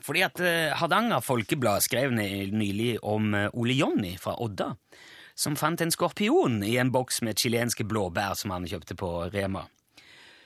Fordi 0.04 0.24
at 0.26 0.42
eh, 0.42 0.74
Hardanger 0.78 1.22
Folkeblad 1.24 1.86
skrev 1.86 2.14
nylig 2.16 2.98
om 3.06 3.34
eh, 3.38 3.54
Ole 3.54 3.78
Jonny 3.78 4.16
fra 4.22 4.36
Odda, 4.44 4.74
som 5.38 5.60
fant 5.60 5.82
en 5.84 5.94
skorpion 5.94 6.64
i 6.66 6.76
en 6.82 6.92
boks 6.92 7.22
med 7.28 7.38
chilenske 7.38 7.86
blåbær 7.86 8.34
som 8.40 8.56
han 8.56 8.68
kjøpte 8.68 8.98
på 8.98 9.12
Rema. 9.34 9.68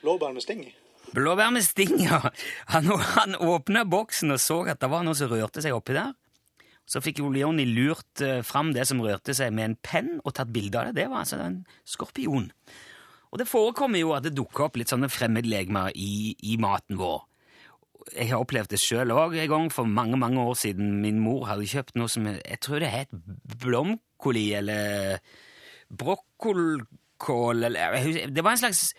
Blåbær 0.02 0.34
med 0.36 0.44
sting? 0.44 0.66
Blåbær 1.12 1.52
med 1.52 1.64
sting, 1.66 1.98
ja. 2.06 2.20
Han, 2.72 2.88
han 3.16 3.36
åpna 3.36 3.84
boksen 3.88 4.32
og 4.34 4.40
så 4.40 4.62
at 4.72 4.80
det 4.80 4.90
var 4.92 5.04
noe 5.04 5.18
som 5.18 5.30
rørte 5.32 5.64
seg 5.64 5.76
oppi 5.76 5.96
der. 5.96 6.14
Så 6.88 7.02
fikk 7.04 7.20
jo 7.22 7.30
Jonny 7.30 7.66
lurt 7.68 8.22
uh, 8.24 8.40
fram 8.44 8.72
det 8.74 8.88
som 8.88 9.02
rørte 9.04 9.36
seg 9.36 9.52
med 9.54 9.68
en 9.68 9.76
penn, 9.84 10.14
og 10.24 10.34
tatt 10.36 10.50
bilde 10.52 10.80
av 10.80 10.90
det. 10.90 11.02
Det 11.02 11.10
var 11.12 11.22
altså 11.22 11.38
en 11.44 11.60
skorpion. 11.88 12.48
Og 13.32 13.40
det 13.40 13.48
forekommer 13.48 14.02
jo 14.02 14.12
at 14.16 14.26
det 14.26 14.34
dukker 14.36 14.66
opp 14.66 14.80
litt 14.80 14.92
sånne 14.92 15.08
fremmedlegemer 15.12 15.94
i, 15.96 16.34
i 16.52 16.58
maten 16.60 16.98
vår 17.00 17.22
jeg 18.10 18.32
har 18.32 18.42
opplevd 18.42 18.72
det 18.72 18.80
sjøl 18.82 19.12
òg 19.14 19.36
en 19.38 19.50
gang 19.50 19.68
for 19.72 19.88
mange 19.88 20.18
mange 20.20 20.42
år 20.42 20.56
siden. 20.58 20.96
Min 21.04 21.20
mor 21.22 21.46
hadde 21.48 21.68
kjøpt 21.70 21.96
noe 21.98 22.10
som 22.10 22.26
jeg 22.28 22.58
tror 22.64 22.82
det 22.82 22.90
het 22.92 23.12
blomkoli 23.62 24.48
eller 24.58 25.22
brokkolkål 25.92 27.68
eller 27.68 28.28
Det 28.32 28.44
var 28.44 28.56
en 28.56 28.62
slags 28.64 28.92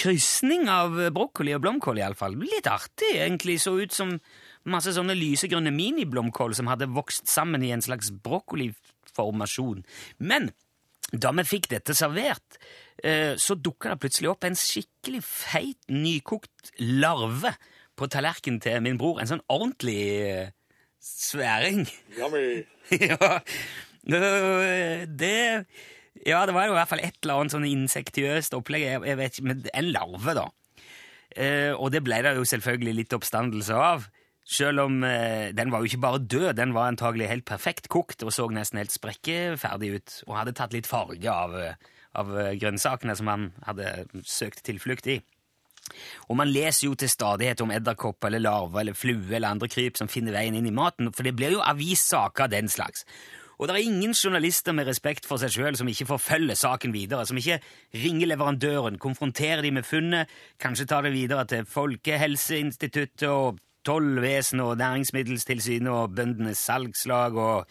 krysning 0.00 0.68
av 0.72 0.96
brokkoli 1.14 1.54
og 1.56 1.62
blomkål, 1.64 2.00
iallfall. 2.02 2.36
Litt 2.40 2.68
artig, 2.70 3.12
egentlig. 3.14 3.60
Så 3.62 3.76
ut 3.78 3.94
som 3.94 4.16
masse 4.70 4.94
sånne 4.96 5.16
lysegrønne 5.18 5.72
miniblomkål 5.74 6.56
som 6.56 6.70
hadde 6.70 6.90
vokst 6.94 7.28
sammen 7.30 7.64
i 7.64 7.72
en 7.74 7.84
slags 7.84 8.10
brokkoliformasjon. 8.24 9.84
Men 10.18 10.50
da 11.12 11.30
vi 11.36 11.44
fikk 11.46 11.68
dette 11.70 11.94
servert, 11.94 12.58
eh, 13.02 13.36
så 13.36 13.54
dukka 13.54 13.92
det 13.92 14.00
plutselig 14.02 14.30
opp 14.32 14.44
en 14.44 14.58
skikkelig 14.58 15.22
feit, 15.22 15.80
nykokt 15.88 16.72
larve 16.80 17.54
på 17.94 18.08
tallerkenen 18.10 18.60
til 18.60 18.80
min 18.82 18.98
bror. 18.98 19.20
En 19.20 19.30
sånn 19.30 19.44
ordentlig 19.52 20.00
uh, 20.26 20.48
sværing. 20.98 21.84
Yummy. 22.18 22.64
ja, 23.10 23.38
det 24.04 25.66
Ja, 26.24 26.44
det 26.48 26.54
var 26.56 26.68
i 26.68 26.72
hvert 26.72 26.88
fall 26.88 27.02
et 27.04 27.18
eller 27.22 27.42
annet 27.42 27.54
sånn 27.54 27.68
insektiøst 27.68 28.56
opplegg. 28.56 28.86
Jeg, 28.86 29.02
jeg 29.10 29.20
vet 29.20 29.38
ikke, 29.38 29.48
men 29.50 29.64
En 29.74 29.90
larve, 29.92 30.36
da. 30.38 30.46
Eh, 31.34 31.72
og 31.74 31.90
det 31.92 32.04
ble 32.06 32.20
det 32.24 32.36
jo 32.38 32.46
selvfølgelig 32.48 32.94
litt 33.00 33.16
oppstandelse 33.16 33.76
av. 33.76 34.06
Selv 34.44 34.84
om 34.86 34.98
eh, 35.08 35.50
den 35.56 35.72
var 35.72 35.82
jo 35.82 35.90
ikke 35.90 36.02
bare 36.04 36.22
død, 36.22 36.52
den 36.56 36.74
var 36.76 36.88
antagelig 36.88 37.30
helt 37.30 37.46
perfekt 37.48 37.88
kokt 37.92 38.24
og 38.24 38.32
så 38.32 38.48
nesten 38.52 38.80
helt 38.80 38.94
sprekkeferdig 38.94 39.92
ut. 39.98 40.16
Og 40.28 40.38
hadde 40.38 40.56
tatt 40.56 40.76
litt 40.76 40.88
farge 40.88 41.28
av, 41.32 41.56
av 42.16 42.34
grønnsakene 42.60 43.16
som 43.20 43.30
han 43.32 43.48
hadde 43.68 44.24
søkt 44.24 44.64
tilflukt 44.68 45.08
i. 45.12 45.20
Og 46.32 46.38
man 46.40 46.48
leser 46.48 46.88
jo 46.88 46.96
til 46.96 47.10
stadighet 47.12 47.60
om 47.60 47.72
edderkopper 47.74 48.30
eller 48.30 48.44
larver 48.46 48.84
eller 48.84 48.96
flue 48.96 49.28
eller 49.28 49.50
andre 49.50 49.68
kryp 49.68 49.98
som 50.00 50.08
finner 50.08 50.36
veien 50.36 50.56
inn 50.56 50.68
i 50.68 50.74
maten, 50.74 51.10
for 51.12 51.26
det 51.26 51.34
blir 51.36 51.56
jo 51.56 51.64
avissaker 51.64 52.46
av 52.46 52.54
den 52.54 52.70
slags. 52.72 53.04
Og 53.64 53.68
det 53.70 53.78
er 53.78 53.86
ingen 53.88 54.12
journalister 54.12 54.74
med 54.76 54.84
respekt 54.84 55.24
for 55.24 55.40
seg 55.40 55.54
sjøl 55.54 55.76
som 55.78 55.88
ikke 55.88 56.04
forfølger 56.04 56.58
saken 56.60 56.92
videre, 56.92 57.24
som 57.24 57.38
ikke 57.40 57.62
ringer 57.96 58.28
leverandøren, 58.28 58.98
konfronterer 59.00 59.62
de 59.64 59.70
med 59.72 59.86
funnet, 59.88 60.32
kanskje 60.60 60.84
tar 60.90 61.06
det 61.06 61.14
videre 61.14 61.46
til 61.48 61.62
Folkehelseinstituttet 61.64 63.24
og 63.30 63.62
Tollvesenet 63.88 64.66
og 64.66 64.76
Næringsmiddelstilsynet 64.76 65.88
og 65.88 66.12
Bøndenes 66.18 66.60
Salgslag 66.60 67.38
og 67.40 67.70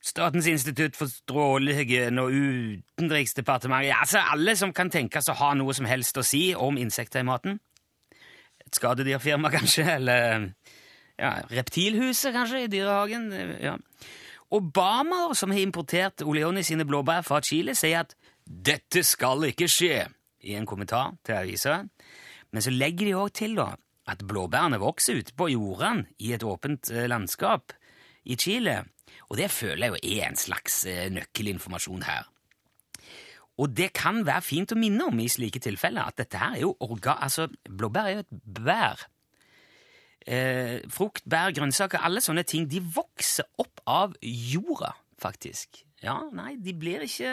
Statens 0.00 0.46
institutt 0.48 0.96
for 0.96 1.12
strålehygiene 1.12 2.22
og 2.22 2.32
Utenriksdepartementet 2.32 3.92
altså 3.92 4.22
Alle 4.32 4.54
som 4.56 4.72
kan 4.72 4.88
tenkes 4.94 5.28
å 5.28 5.34
ha 5.36 5.50
noe 5.58 5.74
som 5.76 5.88
helst 5.90 6.16
å 6.16 6.24
si 6.24 6.54
om 6.56 6.78
insekter 6.80 7.20
i 7.20 7.26
maten. 7.28 7.58
Et 8.64 8.80
skadedyrfirma, 8.80 9.50
kanskje, 9.58 9.84
eller 9.98 10.48
ja, 11.18 11.34
Reptilhuset, 11.52 12.32
kanskje, 12.32 12.62
i 12.64 12.72
dyrehagen. 12.72 13.28
ja. 13.60 13.76
Obama, 14.50 15.34
som 15.34 15.50
har 15.52 15.60
importert 15.60 16.22
Oleoni 16.24 16.62
sine 16.64 16.86
blåbær 16.88 17.22
fra 17.26 17.40
Chile, 17.44 17.74
sier 17.74 18.00
at 18.00 18.14
'dette 18.46 19.04
skal 19.04 19.44
ikke 19.44 19.68
skje' 19.68 20.08
i 20.40 20.54
en 20.54 20.66
kommentar 20.66 21.16
til 21.24 21.34
avisa. 21.34 21.84
Men 22.52 22.62
så 22.62 22.70
legger 22.70 23.06
de 23.06 23.14
òg 23.14 23.32
til 23.34 23.56
da, 23.56 23.74
at 24.08 24.24
blåbærene 24.24 24.80
vokser 24.80 25.18
ute 25.20 25.34
på 25.36 25.50
jordene 25.52 26.06
i 26.18 26.32
et 26.32 26.42
åpent 26.42 26.90
eh, 26.90 27.08
landskap 27.08 27.72
i 28.24 28.36
Chile 28.36 28.84
og 29.28 29.36
det 29.40 29.50
føler 29.52 29.88
jeg 29.88 29.94
jo 29.94 30.16
er 30.16 30.28
en 30.28 30.38
slags 30.38 30.80
eh, 30.88 31.06
nøkkelinformasjon 31.12 32.06
her. 32.08 32.28
Og 33.58 33.72
det 33.74 33.90
kan 33.96 34.22
være 34.26 34.44
fint 34.46 34.72
å 34.72 34.78
minne 34.78 35.08
om 35.10 35.18
i 35.18 35.28
slike 35.30 35.60
tilfeller 35.62 36.06
at 36.06 36.20
dette 36.20 36.38
her 36.38 36.56
er 36.56 36.62
jo 36.62 36.76
orga... 36.84 37.16
Altså, 37.26 37.48
blåbær 37.66 38.06
er 38.06 38.18
jo 38.18 38.24
et 38.24 38.42
bær. 38.60 39.02
Eh, 40.26 40.80
frukt, 40.92 41.22
bær, 41.28 41.54
grønnsaker, 41.56 42.02
alle 42.04 42.20
sånne 42.24 42.44
ting, 42.48 42.66
de 42.68 42.82
vokser 42.82 43.46
opp 43.62 43.80
av 43.88 44.16
jorda, 44.22 44.92
faktisk. 45.20 45.84
Ja, 46.04 46.20
nei, 46.34 46.56
de 46.62 46.74
blir 46.78 47.06
ikke 47.06 47.30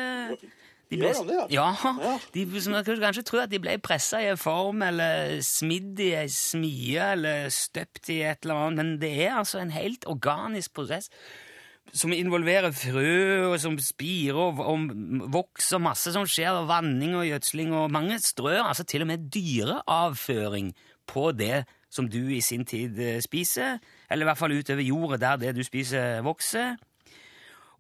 de 0.86 1.00
ble, 1.00 1.10
Gjør 1.10 1.26
de 1.26 1.34
det? 1.34 1.46
Ja. 1.56 1.72
ja. 1.82 2.14
De, 2.34 2.46
som 2.62 2.76
kanskje 2.78 3.26
tror 3.26 3.46
at 3.46 3.52
de 3.52 3.60
ble 3.62 3.74
pressa 3.82 4.20
i 4.22 4.30
en 4.30 4.40
form, 4.40 4.84
eller 4.86 5.40
smidd 5.46 6.00
i 6.04 6.12
ei 6.20 6.30
smie, 6.32 7.10
eller 7.16 7.50
støpt 7.54 8.12
i 8.14 8.22
et 8.22 8.46
eller 8.46 8.68
annet, 8.68 8.80
men 8.82 8.96
det 9.02 9.12
er 9.26 9.40
altså 9.40 9.64
en 9.64 9.74
helt 9.74 10.06
organisk 10.10 10.76
prosess 10.78 11.10
som 11.96 12.12
involverer 12.12 12.74
frø, 12.76 13.52
og 13.52 13.60
som 13.62 13.78
spirer 13.82 14.38
og, 14.42 14.60
og 14.60 15.30
vokser 15.34 15.82
masse 15.82 16.12
som 16.16 16.26
skjer, 16.28 16.52
og 16.58 16.70
vanning 16.70 17.16
og 17.18 17.28
gjødsling, 17.30 17.74
og 17.78 17.94
mange 17.94 18.18
strør 18.24 18.66
altså 18.66 18.86
til 18.90 19.06
og 19.06 19.12
med 19.14 19.30
dyreavføring 19.34 20.74
på 21.10 21.30
det 21.38 21.64
som 21.96 22.10
du 22.12 22.22
i 22.36 22.42
sin 22.44 22.66
tid 22.68 23.00
eh, 23.00 23.22
spiser, 23.24 23.80
eller 24.10 24.26
i 24.26 24.30
hvert 24.30 24.42
fall 24.42 24.58
utover 24.58 24.84
jordet 24.84 25.22
der 25.24 25.40
det 25.42 25.56
du 25.56 25.64
spiser, 25.64 26.22
vokser. 26.26 26.76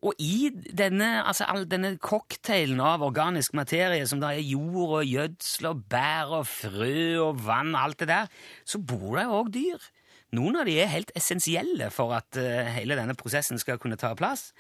Og 0.05 0.13
i 0.22 0.51
denne, 0.53 1.07
altså 1.25 1.48
denne 1.69 1.95
cocktailen 2.01 2.81
av 2.84 3.03
organisk 3.05 3.55
materie, 3.57 4.05
som 4.07 4.22
da 4.22 4.34
er 4.36 4.45
jord 4.45 5.00
og 5.00 5.10
gjødsel 5.10 5.69
og 5.72 5.86
bær 5.89 6.34
og 6.41 6.50
frø 6.50 6.98
og 7.24 7.45
vann 7.45 7.74
alt 7.79 8.03
det 8.03 8.12
der, 8.12 8.34
så 8.67 8.81
bor 8.81 9.15
det 9.17 9.25
jo 9.25 9.39
òg 9.39 9.53
dyr. 9.55 9.88
Noen 10.36 10.60
av 10.60 10.67
de 10.67 10.75
er 10.81 10.91
helt 10.91 11.13
essensielle 11.17 11.89
for 11.93 12.13
at 12.17 12.38
uh, 12.38 12.67
hele 12.75 12.98
denne 13.00 13.15
prosessen 13.17 13.62
skal 13.62 13.79
kunne 13.81 13.98
ta 13.98 14.12
plass. 14.17 14.51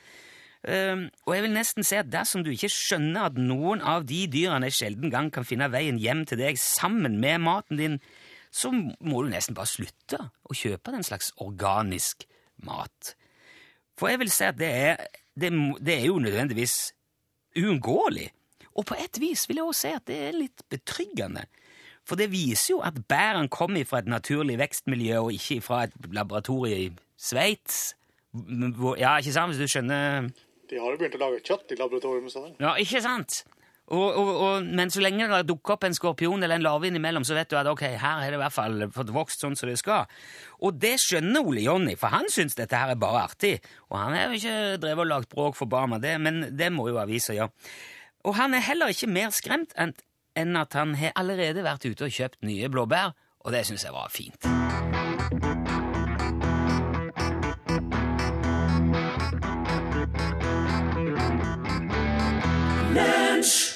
Uh, 0.65 1.11
og 1.27 1.35
jeg 1.35 1.45
vil 1.45 1.53
nesten 1.53 1.85
si 1.85 1.97
at 1.99 2.09
dersom 2.09 2.45
du 2.45 2.49
ikke 2.53 2.71
skjønner 2.73 3.27
at 3.27 3.37
noen 3.37 3.83
av 3.85 4.07
de 4.09 4.23
dyrene 4.31 4.71
sjelden 4.73 5.13
gang 5.13 5.29
kan 5.33 5.45
finne 5.45 5.69
veien 5.73 5.99
hjem 6.01 6.23
til 6.29 6.41
deg 6.41 6.57
sammen 6.61 7.19
med 7.21 7.43
maten 7.45 7.81
din, 7.81 7.99
så 8.55 8.71
må 8.71 9.21
du 9.23 9.31
nesten 9.33 9.55
bare 9.57 9.67
slutte 9.67 10.19
å 10.47 10.55
kjøpe 10.55 10.93
den 10.95 11.03
slags 11.03 11.33
organisk 11.43 12.23
mat. 12.63 13.15
For 13.99 14.11
jeg 14.11 14.21
vil 14.21 14.31
si 14.31 14.47
at 14.47 14.59
det 14.59 14.71
er, 14.71 15.03
det, 15.35 15.51
det 15.83 15.97
er 15.97 16.07
jo 16.07 16.21
nødvendigvis 16.23 16.77
uunngåelig. 17.59 18.29
Og 18.75 18.87
på 18.87 18.97
et 18.99 19.19
vis 19.19 19.45
vil 19.49 19.59
jeg 19.59 19.67
også 19.67 19.87
si 19.87 19.93
at 19.95 20.07
det 20.07 20.19
er 20.27 20.39
litt 20.39 20.63
betryggende. 20.71 21.45
For 22.05 22.19
det 22.19 22.29
viser 22.31 22.75
jo 22.75 22.81
at 22.85 22.97
bærene 23.09 23.49
kommer 23.51 23.85
fra 23.87 24.03
et 24.03 24.09
naturlig 24.11 24.59
vekstmiljø, 24.61 25.19
og 25.25 25.33
ikke 25.33 25.61
fra 25.65 25.85
et 25.87 25.95
laboratorium 26.13 26.95
i 26.95 27.03
Sveits. 27.17 27.95
Ja, 28.99 29.15
ikke 29.17 29.33
sant, 29.33 29.53
hvis 29.53 29.63
du 29.63 29.71
skjønner 29.71 30.27
De 30.69 30.79
har 30.81 30.91
jo 30.91 30.99
begynt 30.99 31.15
å 31.15 31.21
lage 31.23 31.43
kjøtt 31.45 31.71
i 31.71 31.79
laboratoriet. 31.79 32.59
Ja, 32.59 32.75
ikke 32.81 33.01
sant? 33.03 33.43
Og, 33.93 34.15
og, 34.17 34.29
og, 34.41 34.65
men 34.65 34.89
så 34.89 35.01
lenge 35.03 35.27
det 35.29 35.43
dukker 35.45 35.75
opp 35.75 35.83
en 35.85 35.93
skorpion 35.93 36.41
eller 36.41 36.57
en 36.57 36.65
larve 36.65 36.89
innimellom, 36.89 37.25
så 37.27 37.35
vet 37.37 37.51
du 37.51 37.57
at 37.59 37.69
ok, 37.69 37.83
her 37.93 38.23
har 38.23 38.25
det 38.25 38.39
i 38.39 38.41
hvert 38.41 38.55
fall 38.55 38.87
fått 38.95 39.13
vokst 39.13 39.45
sånn 39.45 39.57
som 39.59 39.69
det 39.69 39.77
skal. 39.81 40.09
Og 40.65 40.79
det 40.81 40.95
skjønner 41.03 41.45
Ole 41.45 41.67
Jonny, 41.67 41.93
for 41.99 42.13
han 42.15 42.25
syns 42.33 42.57
dette 42.57 42.79
her 42.79 42.95
er 42.95 43.01
bare 43.01 43.27
artig. 43.27 43.59
Og 43.91 43.99
han 44.01 44.17
har 44.17 44.31
jo 44.31 44.39
ikke 44.39 44.81
drevet 44.81 45.05
og 45.05 45.11
lagt 45.11 45.31
bråk 45.33 45.59
for 45.59 45.69
barna, 45.69 46.01
det, 46.01 46.15
men 46.17 46.47
det 46.57 46.71
må 46.73 46.89
jo 46.89 46.97
avisa 47.01 47.37
gjøre. 47.37 47.53
Og 48.25 48.39
han 48.39 48.57
er 48.57 48.65
heller 48.65 48.89
ikke 48.89 49.11
mer 49.11 49.29
skremt 49.35 49.77
enn 49.77 50.57
at 50.57 50.73
han 50.73 50.97
har 50.97 51.13
allerede 51.19 51.63
vært 51.63 51.85
ute 51.85 52.09
og 52.09 52.15
kjøpt 52.17 52.41
nye 52.47 52.71
blåbær, 52.73 53.13
og 53.45 53.53
det 53.53 53.67
syns 53.69 53.85
jeg 53.85 53.93
var 53.93 54.09
fint. 54.09 55.84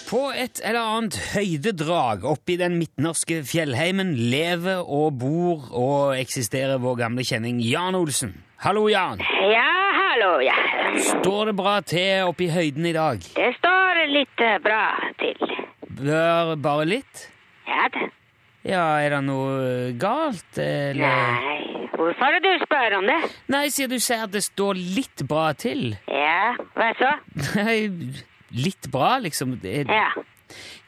På 0.09 0.31
et 0.33 0.61
eller 0.65 0.81
annet 0.81 1.19
høydedrag 1.35 2.25
oppe 2.25 2.55
i 2.55 2.59
den 2.59 2.79
midtnorske 2.81 3.43
fjellheimen 3.45 4.15
lever 4.31 4.81
og 4.81 5.19
bor 5.21 5.69
og 5.69 6.17
eksisterer 6.17 6.81
vår 6.81 6.97
gamle 7.03 7.25
kjenning 7.27 7.61
Jan 7.61 7.97
Olsen. 7.99 8.33
Hallo, 8.65 8.87
Jan. 8.89 9.21
Ja, 9.53 9.69
hallo, 10.01 10.33
ja. 10.41 10.57
Står 11.13 11.51
det 11.51 11.57
bra 11.61 11.79
til 11.85 12.25
oppe 12.25 12.47
i 12.47 12.53
høyden 12.53 12.89
i 12.89 12.95
dag? 12.97 13.21
Det 13.37 13.51
står 13.61 14.05
litt 14.09 14.47
eh, 14.49 14.57
bra 14.65 14.83
til 15.21 15.59
bør 15.99 16.55
bare 16.55 16.87
litt? 16.87 17.27
Ja 17.67 17.87
det. 17.93 18.07
Ja, 18.67 18.83
er 18.99 19.13
det 19.15 19.19
noe 19.23 19.91
galt, 19.99 20.57
eller? 20.59 20.99
Nei, 20.99 21.85
hvorfor 21.93 22.27
er 22.27 22.41
det 22.43 22.51
du 22.59 22.65
spør 22.65 22.97
om 22.97 23.07
det? 23.07 23.19
Nei, 23.53 23.63
siden 23.71 23.95
du 23.95 24.03
sier 24.03 24.25
at 24.25 24.33
det 24.33 24.43
står 24.45 24.77
litt 24.77 25.23
bra 25.29 25.49
til. 25.57 25.93
Ja, 26.11 26.57
hva 26.75 26.89
så? 26.99 27.13
Nei, 27.61 27.77
litt 28.55 28.89
bra, 28.91 29.17
liksom? 29.23 29.57
Det, 29.61 29.85
Ja. 29.89 30.09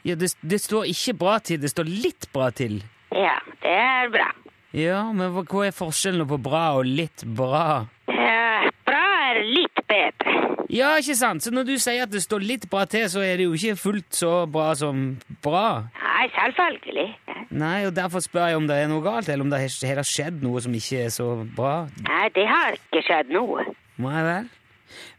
ja, 0.03 0.15
det, 0.15 0.33
det 0.41 0.61
står 0.61 0.89
ikke 0.89 1.17
bra 1.17 1.37
til, 1.39 1.61
det 1.61 1.71
står 1.73 1.89
litt 1.89 2.29
bra 2.33 2.49
til. 2.51 2.81
Ja, 3.11 3.37
det 3.61 3.75
er 3.77 4.09
bra. 4.13 4.29
Ja, 4.71 5.01
men 5.11 5.33
hva, 5.35 5.43
hva 5.43 5.65
er 5.67 5.75
forskjellen 5.75 6.27
på 6.29 6.37
bra 6.39 6.77
og 6.79 6.85
litt 6.87 7.25
bra? 7.27 7.85
Ja, 8.07 8.69
bra 8.87 9.01
er 9.33 9.41
litt 9.43 9.81
bedre. 9.89 10.37
Ja, 10.71 10.93
ikke 11.01 11.17
sant? 11.19 11.43
Så 11.43 11.51
når 11.51 11.65
du 11.67 11.73
sier 11.83 12.05
at 12.05 12.13
det 12.13 12.21
står 12.23 12.45
litt 12.47 12.69
bra 12.71 12.85
til, 12.87 13.03
så 13.11 13.19
er 13.19 13.41
det 13.41 13.49
jo 13.49 13.57
ikke 13.57 13.75
fullt 13.75 14.15
så 14.15 14.45
bra 14.47 14.69
som 14.79 15.17
bra. 15.43 15.89
Nei, 15.99 16.29
selvfølgelig. 16.31 17.09
Nei, 17.51 17.81
og 17.89 17.91
derfor 17.97 18.23
spør 18.23 18.47
jeg 18.47 18.61
om 18.61 18.69
det 18.69 18.77
er 18.79 18.87
noe 18.87 19.03
galt, 19.03 19.27
eller 19.27 19.43
om 19.43 19.51
det 19.51 19.59
har 19.59 19.95
har 19.99 20.07
skjedd 20.07 20.39
noe 20.45 20.61
som 20.63 20.71
ikke 20.77 21.03
er 21.03 21.11
så 21.11 21.27
bra. 21.57 21.73
Nei, 22.07 22.29
det 22.31 22.47
har 22.47 22.77
ikke 22.79 23.03
skjedd 23.03 23.33
noe. 23.35 23.65
Nei 23.99 24.21
vel? 24.23 24.47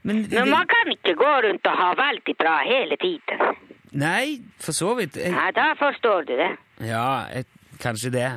Men, 0.03 0.27
Men 0.31 0.51
man 0.51 0.67
kan 0.71 0.91
ikke 0.93 1.15
gå 1.19 1.33
rundt 1.47 1.67
og 1.67 1.77
ha 1.79 1.91
veldig 1.99 2.35
bra 2.39 2.59
hele 2.67 2.97
tiden. 3.01 3.57
Nei, 3.93 4.41
for 4.61 4.73
så 4.73 4.95
vidt. 4.99 5.17
Jeg, 5.21 5.33
Ja, 5.35 5.51
da 5.53 5.73
forstår 5.79 6.25
du 6.29 6.33
det. 6.39 6.51
ja, 6.81 7.27
jeg, 7.35 7.45
kanskje 7.83 8.11
det. 8.15 8.29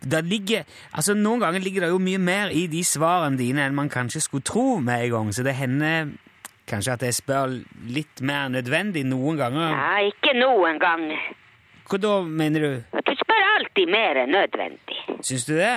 Det 0.00 0.24
ligger, 0.24 0.62
altså 0.94 1.14
Noen 1.18 1.40
ganger 1.42 1.60
ligger 1.60 1.80
det 1.86 1.88
jo 1.90 1.98
mye 1.98 2.18
mer 2.22 2.52
i 2.54 2.66
de 2.70 2.84
svarene 2.86 3.36
dine 3.36 3.64
enn 3.66 3.74
man 3.74 3.90
kanskje 3.90 4.20
skulle 4.22 4.46
tro 4.46 4.78
med 4.78 5.04
en 5.08 5.10
gang, 5.10 5.32
så 5.34 5.42
det 5.42 5.54
hender 5.58 6.12
kanskje 6.70 6.92
at 6.94 7.02
jeg 7.02 7.14
spør 7.18 7.56
litt 7.90 8.22
mer 8.22 8.48
nødvendig 8.48 9.02
noen 9.04 9.36
ganger. 9.40 9.74
Ja, 9.74 10.06
ikke 10.06 10.36
noen 10.38 10.78
ganger. 10.80 11.18
Hva 11.90 11.98
da, 12.00 12.12
mener 12.24 12.62
du? 12.62 13.00
Du 13.04 13.12
spør 13.18 13.48
alltid 13.58 13.90
mer 13.90 14.22
enn 14.22 14.30
nødvendig. 14.32 15.00
Syns 15.20 15.44
du 15.50 15.56
det? 15.58 15.74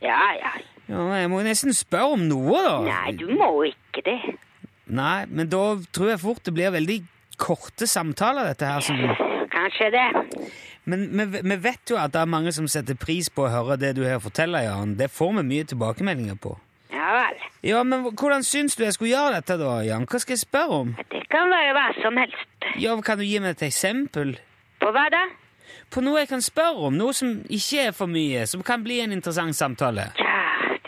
Ja, 0.00 0.20
ja. 0.38 0.52
Ja, 0.88 1.02
jeg 1.18 1.28
må 1.28 1.42
nesten 1.44 1.74
spørre 1.76 2.14
om 2.14 2.22
noe, 2.30 2.62
da. 2.64 2.76
Nei, 2.86 3.10
du 3.18 3.26
må 3.34 3.50
ikke 3.68 4.00
det. 4.06 4.20
Nei, 4.88 5.26
men 5.28 5.48
da 5.52 5.62
tror 5.92 6.10
jeg 6.14 6.20
fort 6.22 6.44
det 6.48 6.54
blir 6.56 6.70
veldig 6.74 6.98
korte 7.38 7.86
samtaler, 7.86 8.48
dette 8.52 8.66
her. 8.66 8.80
Som, 8.80 8.96
Kanskje 9.52 9.90
det. 9.94 10.06
men 10.88 11.04
vi, 11.32 11.42
vi 11.42 11.56
vet 11.62 11.90
jo 11.92 11.98
at 12.00 12.12
det 12.14 12.20
er 12.22 12.30
mange 12.30 12.52
som 12.56 12.68
setter 12.70 12.96
pris 12.98 13.28
på 13.30 13.44
å 13.46 13.50
høre 13.52 13.76
det 13.80 13.94
du 13.98 14.02
her 14.06 14.18
forteller, 14.22 14.64
Jan. 14.64 14.96
Det 14.98 15.10
får 15.12 15.34
vi 15.40 15.44
mye 15.50 15.66
tilbakemeldinger 15.68 16.38
på. 16.40 16.54
Ja 16.94 17.08
vel. 17.18 17.42
Ja, 17.68 17.82
men 17.84 18.06
hvordan 18.16 18.42
syns 18.46 18.76
du 18.78 18.84
jeg 18.84 18.94
skulle 18.96 19.12
gjøre 19.12 19.38
dette, 19.40 19.58
da, 19.60 19.74
Jan? 19.84 20.06
Hva 20.08 20.20
skal 20.22 20.36
jeg 20.38 20.44
spørre 20.46 20.78
om? 20.84 20.94
Det 21.12 21.24
kan 21.32 21.50
være 21.52 21.74
hva 21.76 21.86
som 22.00 22.16
helst. 22.20 22.46
Ja, 22.80 22.94
Kan 23.04 23.18
du 23.20 23.24
gi 23.26 23.38
meg 23.40 23.56
et 23.56 23.62
eksempel 23.68 24.36
På 24.80 24.90
hva 24.94 25.06
da? 25.12 25.26
på 25.92 26.00
noe 26.04 26.20
jeg 26.20 26.28
kan 26.30 26.42
spørre 26.44 26.84
om? 26.88 26.96
Noe 27.00 27.14
som 27.16 27.30
ikke 27.48 27.86
er 27.88 27.94
for 27.96 28.08
mye, 28.12 28.42
som 28.48 28.60
kan 28.64 28.82
bli 28.84 28.98
en 29.00 29.12
interessant 29.14 29.56
samtale? 29.56 30.04
Ja, 30.20 30.27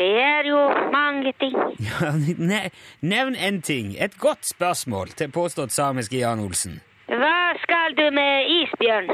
det 0.01 0.11
er 0.25 0.49
jo 0.49 0.61
mange 0.93 1.33
ting. 1.41 1.57
Ja, 1.85 2.11
ne 2.51 2.61
Nevn 3.01 3.35
en 3.37 3.61
ting. 3.63 3.95
Et 4.01 4.17
godt 4.19 4.49
spørsmål 4.55 5.13
til 5.21 5.31
påstått 5.33 5.73
samiske 5.77 6.19
Jan 6.23 6.41
Olsen. 6.41 6.81
Hva 7.11 7.37
skal 7.63 7.97
du 7.99 8.07
med 8.15 8.49
isbjørn? 8.57 9.11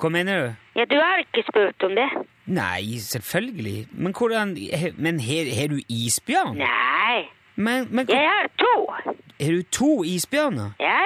Hva 0.00 0.08
mener 0.12 0.40
du? 0.42 0.52
Ja, 0.80 0.84
du 0.90 0.96
har 1.00 1.20
ikke 1.24 1.42
spurt 1.48 1.84
om 1.88 1.96
det. 1.98 2.08
Nei, 2.50 2.98
selvfølgelig. 2.98 3.86
Men 3.92 4.12
hvordan 4.16 4.56
Men 4.96 5.20
har 5.20 5.68
du 5.68 5.78
isbjørn? 5.88 6.56
Nei, 6.58 7.28
Men, 7.56 7.86
men 7.90 8.08
jeg 8.08 8.28
har 8.32 8.48
to. 8.58 8.74
har 9.40 9.52
du 9.52 9.62
to 9.62 10.02
isbjørner? 10.04 10.70
Ja. 10.80 11.04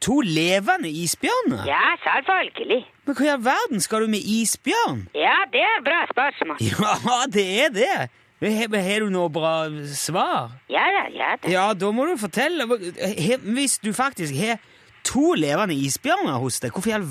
To 0.00 0.20
levende 0.20 0.88
isbjørner? 0.90 1.64
Ja, 1.66 1.84
selvfølgelig. 2.06 2.84
Men 3.08 3.16
hva 3.16 3.24
i 3.24 3.28
all 3.32 3.40
verden 3.40 3.80
skal 3.80 4.04
du 4.04 4.10
med 4.12 4.20
isbjørn? 4.20 5.06
Ja, 5.16 5.32
det 5.48 5.62
er 5.64 5.78
et 5.78 5.84
bra 5.86 6.00
spørsmål. 6.10 6.58
Ja, 6.60 7.20
det 7.32 7.44
er 7.64 7.70
det! 7.72 8.08
Har 8.38 9.00
du 9.00 9.08
noe 9.10 9.30
bra 9.32 9.52
svar? 9.96 10.52
Ja 10.70 10.84
da, 10.94 11.06
ja 11.10 11.30
da. 11.40 11.48
Ja, 11.50 11.62
da 11.74 11.88
må 11.90 12.04
du 12.06 12.18
fortelle. 12.20 12.66
Hvis 12.68 13.78
du 13.80 13.94
faktisk 13.96 14.36
har 14.36 14.60
to 15.08 15.32
levende 15.40 15.74
isbjørner 15.74 16.36
hos 16.42 16.60
deg, 16.60 16.76
hvorfor 16.76 16.92
i 16.92 16.98
all 16.98 17.08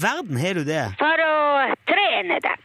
verden 0.00 0.40
har 0.40 0.56
du 0.56 0.64
det? 0.66 0.86
For 0.98 1.22
å 1.26 1.36
trene 1.92 2.40
dem. 2.48 2.64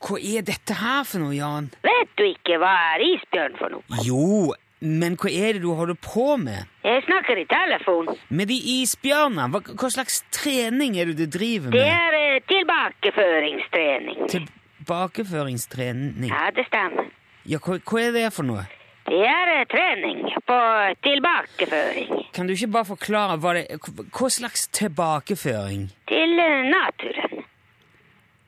Hva 0.00 0.18
er 0.18 0.44
dette 0.50 0.76
her 0.82 1.06
for 1.06 1.22
noe, 1.22 1.36
Jan? 1.38 1.70
Vet 1.86 2.12
du 2.18 2.26
ikke 2.26 2.58
hva 2.58 2.74
er 2.96 3.06
isbjørn 3.06 3.56
for 3.60 3.78
noe? 3.78 4.02
Jo, 4.02 4.50
men 4.80 5.16
hva 5.20 5.28
er 5.30 5.52
det 5.58 5.62
du 5.62 5.70
holder 5.76 5.94
på 6.00 6.36
med? 6.40 6.64
Jeg 6.84 7.02
snakker 7.04 7.36
i 7.36 7.44
telefon. 7.50 8.08
Med 8.28 8.48
de 8.48 8.56
isbjørnene, 8.80 9.48
hva, 9.52 9.60
hva 9.76 9.90
slags 9.92 10.22
trening 10.32 10.96
er 10.96 11.10
det 11.12 11.18
du 11.20 11.26
driver 11.38 11.68
med? 11.70 11.76
Det 11.76 11.86
er 11.86 12.16
eh, 12.20 12.40
tilbakeføringstrening. 12.48 14.26
Tilbakeføringstrening. 14.34 16.30
Ja, 16.32 16.50
det 16.56 16.66
stemmer. 16.68 17.10
Ja, 17.48 17.58
hva, 17.64 17.78
hva 17.80 18.00
er 18.06 18.12
det 18.16 18.26
for 18.36 18.44
noe? 18.48 18.64
Det 19.10 19.20
er 19.26 19.50
eh, 19.56 19.64
trening 19.66 20.20
på 20.46 20.56
tilbakeføring 21.02 22.10
Kan 22.36 22.46
du 22.46 22.52
ikke 22.54 22.68
bare 22.76 22.86
forklare 22.92 23.38
hva 23.42 23.54
det 23.56 23.64
er? 23.72 23.80
hva 24.14 24.28
slags 24.30 24.68
tilbakeføring? 24.76 25.88
til 26.10 26.38
eh, 26.38 26.60
naturen. 26.70 27.29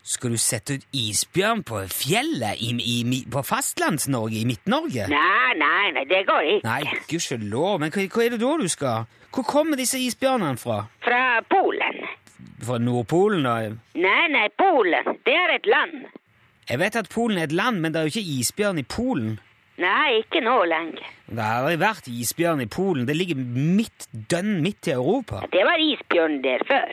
Skal 0.02 0.32
du 0.34 0.38
sette 0.40 0.80
ut 0.80 0.86
isbjørn 0.98 1.60
på 1.62 1.78
fjellet 1.86 2.58
i, 2.58 2.72
i, 2.74 3.18
på 3.30 3.42
Fastlands-Norge, 3.46 4.40
i 4.40 4.46
Midt-Norge? 4.48 5.06
Nei, 5.12 5.52
nei, 5.60 5.92
nei, 5.94 6.02
det 6.10 6.24
går 6.26 6.48
ikke. 6.56 6.66
Nei, 6.66 6.96
gudskjelov, 7.10 7.76
men 7.78 7.94
hva, 7.94 8.06
hva 8.10 8.24
er 8.24 8.34
det 8.34 8.40
da 8.42 8.56
du 8.58 8.66
skal? 8.72 9.06
Hvor 9.32 9.46
kommer 9.46 9.78
disse 9.78 10.00
isbjørnene 10.02 10.58
fra? 10.58 10.80
Fra 11.06 11.22
Polen. 11.48 12.02
Fra 12.66 12.80
Nordpolen, 12.82 13.46
da? 13.46 13.54
Nei, 13.94 14.24
nei, 14.34 14.48
Polen. 14.58 15.14
Det 15.22 15.38
er 15.38 15.54
et 15.54 15.70
land. 15.70 16.02
Jeg 16.66 16.82
vet 16.82 16.98
at 16.98 17.08
Polen 17.14 17.38
er 17.38 17.46
et 17.46 17.54
land, 17.54 17.78
men 17.78 17.94
det 17.94 18.02
er 18.02 18.10
jo 18.10 18.14
ikke 18.16 18.36
isbjørn 18.40 18.82
i 18.82 18.86
Polen. 18.98 19.38
Nei, 19.82 20.18
ikke 20.18 20.42
nå 20.42 20.58
lenger. 20.68 21.06
Det 21.30 21.40
har 21.46 21.62
aldri 21.62 21.78
vært 21.80 22.10
isbjørn 22.10 22.66
i 22.66 22.68
Polen. 22.70 23.06
Det 23.06 23.16
ligger 23.16 23.38
midt, 23.38 24.10
dønn 24.30 24.58
midt 24.66 24.90
i 24.90 24.96
Europa. 24.98 25.46
Det 25.54 25.62
var 25.66 25.78
isbjørn 25.80 26.40
der 26.42 26.66
før. 26.68 26.92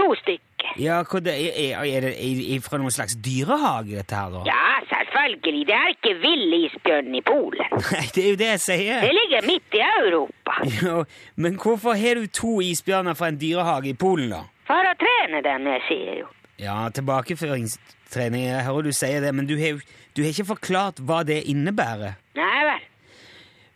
To 0.00 0.10
stykker. 0.24 0.45
Ja, 0.78 1.00
det, 1.02 1.34
er, 1.34 1.78
er, 1.84 2.06
det 2.10 2.58
fra 2.64 2.78
noen 2.80 2.92
slags 2.92 3.16
dyrehage, 3.24 3.96
dette 3.96 4.16
her, 4.16 4.32
da? 4.34 4.42
Ja, 4.48 4.64
selvfølgelig. 4.90 5.66
Det 5.68 5.76
er 5.76 5.92
ikke 5.94 6.14
vill 6.22 6.56
isbjørn 6.60 7.14
i 7.16 7.22
Polen. 7.26 7.76
Nei, 7.92 8.04
det 8.14 8.24
er 8.24 8.28
jo 8.30 8.40
det 8.42 8.50
jeg 8.52 8.62
sier. 8.66 9.04
Det 9.06 9.12
ligger 9.16 9.48
midt 9.52 9.78
i 9.78 9.84
Europa. 9.86 10.58
Jo, 10.86 11.04
men 11.36 11.58
hvorfor 11.62 11.96
har 11.98 12.20
du 12.20 12.26
to 12.26 12.60
isbjørner 12.60 13.16
fra 13.18 13.32
en 13.32 13.40
dyrehage 13.40 13.92
i 13.92 13.96
Polen, 13.98 14.32
da? 14.34 14.42
For 14.66 14.90
å 14.90 14.96
trene 15.00 15.42
dem, 15.46 15.70
jeg 15.76 15.84
sier 15.88 16.18
jo. 16.22 16.32
Ja, 16.60 16.76
tilbakeføringstrening, 16.96 18.46
jeg 18.48 18.64
hører 18.64 18.88
du 18.88 18.96
sier 18.96 19.24
det, 19.24 19.32
men 19.36 19.48
du 19.48 19.56
har, 19.60 19.80
du 20.16 20.22
har 20.24 20.32
ikke 20.32 20.50
forklart 20.54 21.00
hva 21.04 21.22
det 21.28 21.42
innebærer. 21.52 22.16
Nei 22.36 22.60
vel. 22.70 22.86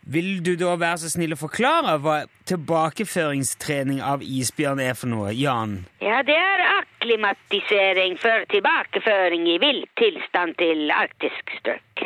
Vil 0.03 0.41
du 0.41 0.55
da 0.57 0.73
være 0.81 0.97
så 1.03 1.11
snill 1.13 1.35
å 1.35 1.39
forklare 1.39 1.97
hva 2.01 2.15
tilbakeføringstrening 2.49 3.99
av 4.01 4.23
isbjørn 4.25 4.81
er 4.81 4.95
for 4.97 5.11
noe, 5.11 5.29
Jan? 5.37 5.83
Ja, 6.01 6.23
det 6.25 6.37
er 6.37 6.63
akklimatisering 6.79 8.17
for 8.21 8.47
tilbakeføring 8.49 9.45
i 9.53 9.59
vill 9.61 9.83
tilstand 10.01 10.57
til 10.57 10.89
arktisk 10.95 11.53
strøk. 11.59 12.05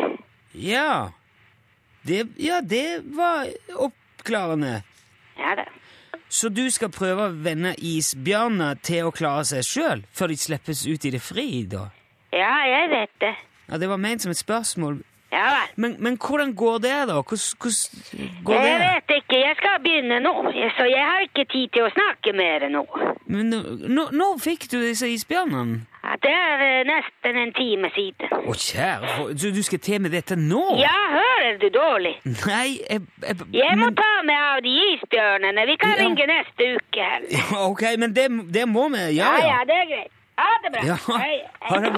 Ja. 0.59 1.11
Det, 2.03 2.25
ja, 2.37 2.59
det 2.61 3.01
var 3.15 3.47
oppklarende. 3.87 4.81
Ja 5.39 5.55
da. 5.61 5.65
Så 6.29 6.49
du 6.49 6.65
skal 6.73 6.91
prøve 6.91 7.29
å 7.29 7.33
vende 7.45 7.75
isbjørner 7.79 8.79
til 8.83 9.07
å 9.07 9.13
klare 9.15 9.45
seg 9.47 9.63
sjøl, 9.63 10.01
før 10.11 10.33
de 10.33 10.37
slippes 10.41 10.83
ut 10.87 11.05
i 11.07 11.11
det 11.13 11.21
fri, 11.23 11.47
da? 11.69 11.87
Ja, 12.35 12.55
jeg 12.67 12.89
vet 12.91 13.13
det. 13.23 13.35
Ja, 13.69 13.77
Det 13.77 13.87
var 13.89 13.97
ment 14.01 14.21
som 14.25 14.33
et 14.33 14.41
spørsmål. 14.41 14.99
Ja 15.35 15.45
vel. 15.51 15.71
Men, 15.83 15.95
men 15.99 16.15
hvordan 16.21 16.53
går 16.55 16.77
det, 16.85 16.93
da? 17.09 17.17
Hvordan, 17.19 17.73
går 18.47 18.53
det? 18.61 18.69
Jeg 18.71 18.79
vet 18.85 19.15
ikke, 19.17 19.39
jeg 19.41 19.55
skal 19.59 19.81
begynne 19.83 20.19
nå, 20.23 20.33
så 20.77 20.85
jeg 20.87 21.03
har 21.09 21.25
ikke 21.27 21.45
tid 21.51 21.67
til 21.75 21.83
å 21.87 21.89
snakke 21.91 22.31
mer 22.39 22.63
nå. 22.71 22.85
Men 23.27 23.51
nå, 23.51 24.05
nå, 24.15 24.27
fikk 24.39 24.69
du 24.71 24.77
disse 24.79 25.09
isbjørnene? 25.11 25.81
Ja, 26.05 26.13
det 26.21 26.31
er 26.37 26.61
eh, 26.61 26.81
nesten 26.85 27.37
en 27.41 27.51
time 27.57 27.89
siden. 27.95 28.29
Å, 28.45 28.53
kjære 28.53 29.23
Så 29.41 29.49
du 29.55 29.61
skal 29.65 29.79
til 29.81 30.03
med 30.05 30.13
dette 30.13 30.35
nå? 30.37 30.61
Ja, 30.77 30.93
hører 31.15 31.57
du 31.63 31.65
dårlig? 31.73 32.11
Nei, 32.45 32.77
jeg, 32.85 33.01
jeg, 33.25 33.35
Jeg 33.57 33.79
må 33.81 33.89
ta 33.97 34.11
med 34.27 34.37
av 34.37 34.61
de 34.63 34.75
isbjørnene. 34.93 35.65
Vi 35.71 35.75
kan 35.81 35.95
Ja. 35.97 36.03
ringe 36.05 36.27
neste 36.29 36.69
uke. 36.77 37.01
her. 37.09 37.25
Ja, 37.33 37.65
Ok, 37.65 37.81
men 37.97 38.13
det, 38.15 38.29
det 38.53 38.67
må 38.69 38.85
vi 38.93 39.01
Ja, 39.17 39.33
ja, 39.41 39.47
ja, 39.49 39.59
det 39.65 39.81
er 39.81 39.87
greit. 39.95 40.11
Ha 40.37 40.51
det 40.63 40.71
bra. 40.77 40.81
Ja, 40.85 40.97
Hei, 41.17 41.37
ha 41.61 41.75
hei. 41.75 41.81
det 41.89 41.91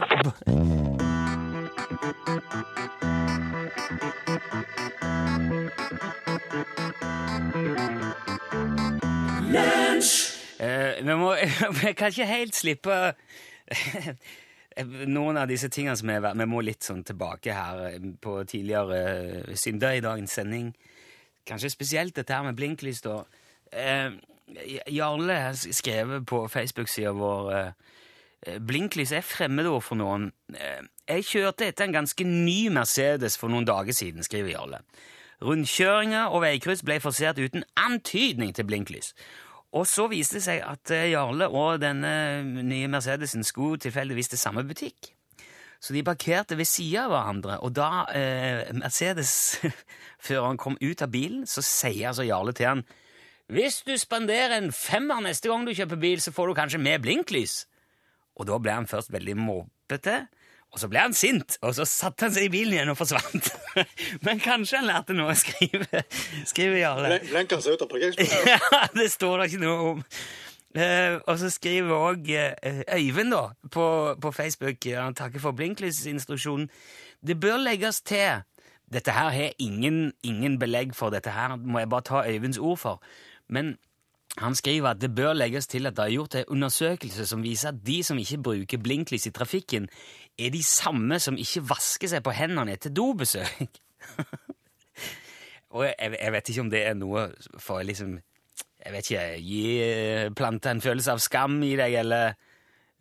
Eh, 10.59 11.03
vi, 11.05 11.15
må, 11.15 11.33
vi 11.81 11.93
kan 11.93 12.11
ikke 12.13 12.25
helt 12.29 12.55
slippe 12.57 12.95
noen 15.07 15.37
av 15.41 15.49
disse 15.49 15.69
tingene 15.73 15.97
som 15.97 16.09
er 16.13 16.25
Vi 16.37 16.45
må 16.49 16.61
litt 16.65 16.85
sånn 16.85 17.03
tilbake 17.07 17.53
her 17.55 17.83
eh, 17.91 18.07
på 18.21 18.39
tidligere 18.49 19.01
eh, 19.03 19.55
synder 19.57 19.97
i 19.97 20.03
dagens 20.05 20.37
sending. 20.37 20.71
Kanskje 21.47 21.71
spesielt 21.73 22.15
dette 22.17 22.33
her 22.33 22.45
med 22.45 22.57
blinklys, 22.57 23.01
da. 23.05 23.21
Eh, 23.71 24.11
Jarle 24.95 25.35
har 25.43 25.57
skrevet 25.59 26.25
på 26.27 26.45
Facebook-sida 26.47 27.11
vår 27.17 27.49
eh, 27.57 27.71
Blinklys 28.63 29.11
er 29.17 29.25
fremmedord 29.25 29.83
for 29.83 29.99
noen. 29.99 30.29
Eh, 30.53 30.85
Jeg 31.07 31.25
kjørte 31.27 31.67
etter 31.67 31.87
en 31.87 31.97
ganske 32.01 32.23
ny 32.27 32.69
Mercedes 32.71 33.37
for 33.39 33.51
noen 33.51 33.65
dager 33.67 33.95
siden, 33.95 34.23
skriver 34.23 34.53
Jarle. 34.53 34.81
Rundkjøringer 35.43 36.31
og 36.33 36.41
veikryss 36.45 36.81
ble 36.85 36.97
forsert 37.01 37.37
uten 37.41 37.65
antydning 37.77 38.55
til 38.57 38.65
blinklys. 38.65 39.11
Og 39.75 39.83
så 39.89 40.07
viste 40.11 40.37
det 40.39 40.45
seg 40.45 40.63
at 40.63 40.93
eh, 40.95 41.09
Jarle 41.11 41.49
og 41.51 41.81
denne 41.83 42.11
nye 42.63 42.87
Mercedesen 42.91 43.43
skulle 43.43 43.81
tilfeldigvis 43.83 44.31
til 44.31 44.39
samme 44.39 44.63
butikk. 44.67 45.11
Så 45.83 45.93
de 45.93 46.05
parkerte 46.05 46.57
ved 46.57 46.65
sida 46.65 47.03
av 47.05 47.11
hverandre, 47.13 47.59
og 47.61 47.75
da 47.77 47.89
eh, 48.15 48.71
Mercedes-føreren 48.73 50.57
kom 50.57 50.79
ut 50.81 51.03
av 51.05 51.11
bilen, 51.13 51.43
så 51.45 51.61
sier 51.61 52.09
altså 52.09 52.25
Jarle 52.25 52.55
til 52.57 52.71
han 52.71 52.87
hvis 53.47 53.79
du 53.87 53.93
spanderer 53.95 54.57
en 54.57 54.73
femmer 54.75 55.21
neste 55.23 55.47
gang 55.47 55.63
du 55.63 55.71
kjøper 55.71 55.99
bil, 56.01 56.19
så 56.19 56.33
får 56.35 56.49
du 56.49 56.55
kanskje 56.57 56.81
med 56.83 56.99
blinklys. 57.05 57.61
Og 58.35 58.49
da 58.49 58.57
ble 58.59 58.73
han 58.75 58.89
først 58.89 59.13
veldig 59.13 59.37
måpete, 59.39 60.25
og 60.73 60.81
så 60.81 60.89
ble 60.91 60.99
han 60.99 61.15
sint, 61.15 61.55
og 61.63 61.71
så 61.77 61.85
satte 61.87 62.27
han 62.27 62.33
seg 62.35 62.49
i 62.49 62.51
bilen 62.51 62.75
igjen 62.75 62.91
og 62.91 62.97
forsvant. 62.99 63.47
Men 64.25 64.41
kanskje 64.43 64.81
han 64.81 64.89
lærte 64.89 65.15
noe 65.15 65.31
å 65.33 65.37
skrive, 65.39 66.03
Skriver 66.49 66.81
Jarle. 66.81 67.21
Blenka 67.29 67.61
seg 67.63 67.77
ut 67.77 67.85
av 67.85 67.89
parkeringsplassen? 67.93 68.51
ja, 68.53 68.81
det 68.93 69.07
står 69.13 69.39
det 69.39 69.47
ikke 69.51 69.63
noe 69.63 69.87
om. 69.93 70.03
Uh, 70.77 71.15
og 71.23 71.39
så 71.41 71.49
skriver 71.49 71.95
òg 71.95 72.27
uh, 72.29 72.81
Øyvind 72.93 73.31
da, 73.33 73.39
på, 73.71 73.85
på 74.21 74.31
Facebook 74.35 74.83
Han 74.91 75.15
takker 75.17 75.41
for 75.41 75.55
blinklysinstruksjonen. 75.57 76.67
Det 77.25 77.39
bør 77.39 77.63
legges 77.63 78.03
til 78.05 78.43
Dette 78.93 79.15
her 79.15 79.31
har 79.33 79.55
ingen, 79.59 80.11
ingen 80.23 80.59
belegg 80.59 80.93
for. 80.95 81.09
Dette 81.09 81.33
her 81.33 81.55
må 81.55 81.81
jeg 81.81 81.89
bare 81.89 82.05
ta 82.07 82.21
Øyvinds 82.27 82.59
ord 82.59 82.77
for. 82.77 83.01
Men 83.49 83.77
han 84.37 84.55
skriver 84.55 84.89
at 84.89 85.01
det 85.01 85.15
bør 85.15 85.33
legges 85.33 85.67
til 85.67 85.87
at 85.89 85.97
det 85.97 86.03
er 86.05 86.13
gjort 86.13 86.35
en 86.35 86.45
undersøkelse 86.47 87.25
som 87.25 87.43
viser 87.43 87.73
at 87.73 87.81
de 87.87 88.03
som 88.03 88.17
ikke 88.21 88.41
bruker 88.43 88.77
blinklys 88.83 89.25
i 89.27 89.33
trafikken, 89.33 89.89
er 90.37 90.53
de 90.53 90.63
samme 90.63 91.19
som 91.21 91.37
ikke 91.39 91.65
vasker 91.69 92.11
seg 92.11 92.23
på 92.25 92.35
hendene 92.37 92.75
etter 92.77 92.93
dobesøk. 92.93 93.81
Og 95.75 95.83
jeg, 95.83 96.15
jeg, 96.15 96.31
vet 96.33 96.49
ikke 96.49 96.63
om 96.63 96.71
det 96.71 96.83
er 96.87 96.95
noe 96.95 97.27
for 97.59 97.83
liksom 97.83 98.13
Jeg 98.15 98.93
vet 98.93 99.09
ikke 99.09 99.23
Gi 99.43 99.63
planta 100.31 100.37
plante 100.39 100.71
en 100.71 100.83
følelse 100.85 101.15
av 101.17 101.19
skam 101.19 101.57
i 101.65 101.73
deg, 101.75 101.97
eller 102.05 102.37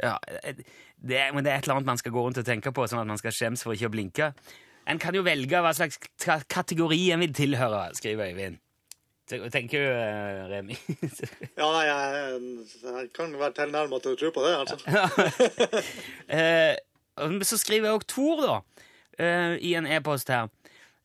ja, 0.02 0.16
det, 0.96 1.20
Men 1.32 1.44
det 1.46 1.52
er 1.52 1.60
et 1.60 1.68
eller 1.68 1.78
annet 1.78 1.92
man 1.92 2.00
skal 2.00 2.12
gå 2.12 2.24
rundt 2.24 2.40
og 2.42 2.48
tenke 2.48 2.72
på, 2.74 2.88
sånn 2.90 3.04
at 3.04 3.08
man 3.08 3.20
skal 3.20 3.34
skjemmes 3.36 3.62
for 3.62 3.76
ikke 3.76 3.88
å 3.88 3.94
blinke. 3.94 4.32
En 4.86 5.00
kan 5.02 5.14
jo 5.16 5.24
velge 5.26 5.62
hva 5.62 5.72
slags 5.74 5.98
kategori 6.50 7.00
en 7.14 7.22
vil 7.24 7.34
tilhøre, 7.34 7.88
skriver 7.98 8.32
Øyvind. 8.32 8.60
Tenker 9.26 9.80
du, 9.82 9.86
eh, 9.90 10.42
Remi? 10.52 10.76
ja, 11.58 11.70
jeg, 11.82 12.42
jeg 12.84 13.08
kan 13.14 13.32
være 13.34 13.56
tilnærmet 13.56 14.04
til 14.04 14.14
å 14.14 14.18
tro 14.20 14.30
på 14.36 14.44
det, 14.44 14.52
altså. 14.60 14.76
så 17.16 17.58
skriver 17.58 17.88
jeg 17.88 17.98
òg 17.98 18.06
Tor, 18.10 18.42
da, 18.42 18.84
eh, 19.18 19.56
i 19.60 19.74
en 19.74 19.86
e-post 19.86 20.28
her, 20.28 20.48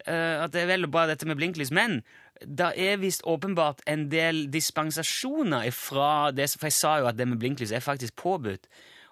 eh, 0.06 0.44
at 0.44 0.52
det 0.52 0.64
er 0.64 0.74
veldig 0.74 0.92
bra 0.92 1.08
dette 1.08 1.26
med 1.26 1.40
blinklys, 1.40 1.72
men 1.72 2.02
det 2.42 2.74
er 2.76 2.98
visst 2.98 3.22
åpenbart 3.24 3.84
en 3.88 4.08
del 4.10 4.48
dispensasjoner 4.52 5.70
fra 5.72 6.32
det 6.32 6.50
For 6.50 6.66
jeg 6.66 6.74
sa 6.74 6.96
jo 6.98 7.08
at 7.08 7.18
det 7.18 7.28
med 7.28 7.38
blinklys 7.38 7.72
er 7.72 7.80
faktisk 7.80 8.16
påbudt. 8.16 8.68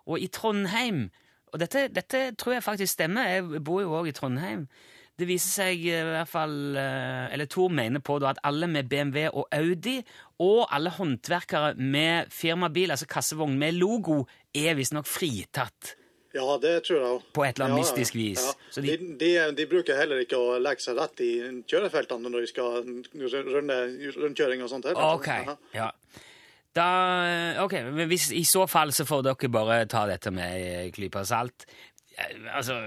Og 0.07 0.19
i 0.19 0.27
Trondheim 0.27 1.11
Og 1.53 1.59
dette, 1.59 1.87
dette 1.87 2.35
tror 2.37 2.53
jeg 2.53 2.63
faktisk 2.63 2.93
stemmer, 2.93 3.25
jeg 3.25 3.63
bor 3.65 3.81
jo 3.81 3.93
òg 3.97 4.07
i 4.07 4.11
Trondheim. 4.11 4.67
Det 5.19 5.27
viser 5.27 5.49
seg 5.49 5.81
i 5.83 5.93
hvert 5.93 6.29
fall 6.29 6.77
eh, 6.77 7.33
Eller 7.33 7.49
Tor 7.49 7.71
mener 7.73 7.99
på 7.99 8.19
da, 8.21 8.29
at 8.29 8.41
alle 8.45 8.67
med 8.67 8.89
BMW 8.89 9.27
og 9.33 9.47
Audi, 9.51 9.97
og 10.39 10.67
alle 10.69 10.93
håndverkere 10.93 11.73
med 11.75 12.29
firmabil, 12.29 12.91
altså 12.91 13.09
kassevogn 13.09 13.57
med 13.59 13.75
logo, 13.81 14.23
er 14.55 14.77
visstnok 14.77 15.09
fritatt. 15.09 15.95
Ja, 16.35 16.45
det 16.61 16.73
tror 16.85 16.99
jeg. 17.01 17.19
På 17.33 17.43
et 17.45 17.57
eller 17.57 17.71
annet 17.71 17.79
ja, 17.79 17.83
mystisk 17.83 18.17
vis. 18.17 18.45
Ja. 18.45 18.83
De, 18.85 18.95
de, 19.17 19.29
de, 19.57 19.67
bruker 19.69 19.97
heller 19.97 20.21
ikke 20.21 20.37
å 20.37 20.57
legge 20.61 20.85
seg 20.85 20.99
rett 20.99 21.23
i 21.25 21.31
kjørefeltene 21.69 22.29
når 22.29 22.45
de 22.45 22.51
skal 22.51 22.81
runde 23.55 23.79
rundkjøring 24.19 24.65
og 24.65 24.71
sånt. 24.71 24.89
Heller. 24.91 25.15
Ok, 25.17 25.29
ja. 25.73 25.89
Da, 26.77 26.89
ok, 27.63 27.79
men 27.89 28.05
hvis, 28.11 28.29
I 28.37 28.43
så 28.45 28.67
fall 28.69 28.93
så 28.93 29.07
får 29.09 29.25
dere 29.25 29.49
bare 29.51 29.79
ta 29.89 30.05
dette 30.09 30.31
med 30.31 30.67
en 30.85 30.91
klype 30.93 31.25
salt. 31.25 31.65
Altså 32.53 32.83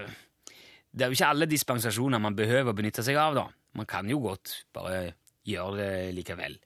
det 0.93 1.05
er 1.05 1.09
jo 1.09 1.17
ikke 1.17 1.29
alle 1.33 1.49
dispensasjoner 1.49 2.21
man 2.21 2.35
behøver 2.37 2.69
å 2.69 2.77
benytte 2.77 3.03
seg 3.05 3.17
av, 3.17 3.33
da. 3.33 3.47
Man 3.73 3.89
kan 3.89 4.09
jo 4.09 4.19
godt 4.21 4.59
bare 4.75 5.15
gjøre 5.49 5.77
det 5.79 5.93
likevel. 6.19 6.59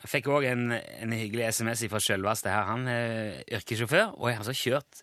Jeg 0.00 0.08
fikk 0.08 0.30
òg 0.32 0.46
en, 0.48 0.70
en, 0.72 1.12
hyggelig 1.12 1.50
SMS 1.58 1.84
fra 1.92 2.00
sjølveste 2.00 2.48
her. 2.48 2.68
Han 2.70 2.88
er 2.88 3.42
yrkessjåfør, 3.58 4.14
og 4.16 4.30
har 4.30 4.40
altså 4.40 4.56
kjørt 4.56 5.02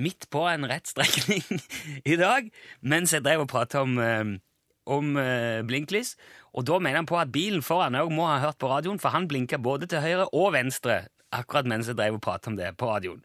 midt 0.00 0.28
på 0.32 0.42
en 0.50 0.66
rett 0.68 0.88
strekning 0.90 1.44
i 2.12 2.16
dag 2.20 2.50
mens 2.82 3.14
jeg 3.14 3.24
drev 3.24 3.44
og 3.44 3.50
pratet 3.52 3.80
om, 3.80 3.98
eh, 4.02 4.36
om 4.84 5.16
uh, 5.16 5.62
blinklys. 5.64 6.14
Og 6.54 6.66
da 6.68 6.78
mener 6.78 7.02
han 7.02 7.08
på 7.08 7.18
at 7.18 7.32
bilen 7.32 7.64
foran 7.64 7.96
òg 7.98 8.12
må 8.12 8.26
ha 8.28 8.40
hørt 8.42 8.60
på 8.60 8.68
radioen, 8.70 9.00
for 9.00 9.14
han 9.14 9.28
blinka 9.30 9.58
både 9.58 9.88
til 9.90 10.04
høyre 10.04 10.28
og 10.32 10.52
venstre 10.54 11.04
akkurat 11.34 11.66
mens 11.66 11.88
jeg 11.90 11.98
drev 11.98 12.18
og 12.18 12.24
pratet 12.24 12.52
om 12.52 12.58
det 12.58 12.74
på 12.78 12.90
radioen. 12.90 13.24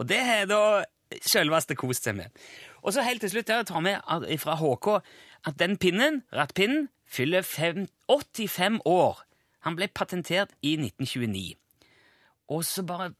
Og 0.00 0.08
det 0.08 0.20
har 0.24 0.46
da 0.48 0.62
sjølveste 1.26 1.76
kost 1.78 2.06
seg 2.06 2.16
med. 2.20 2.30
Og 2.80 2.94
så 2.94 3.04
helt 3.04 3.20
til 3.24 3.32
slutt 3.34 3.50
jeg 3.50 3.66
tar 3.68 3.82
med 3.84 4.00
fra 4.40 4.56
HK 4.56 4.88
at 5.48 5.58
den 5.60 5.76
pinnen, 5.80 6.22
rattpinnen, 6.32 6.88
fyller 7.10 7.42
fem, 7.42 7.88
85 8.08 8.80
år. 8.86 9.24
Han 9.66 9.76
ble 9.76 9.90
patentert 9.92 10.54
i 10.62 10.76
1929. 10.78 11.56
Og 12.50 12.64
så 12.66 12.82
bare 12.82 13.12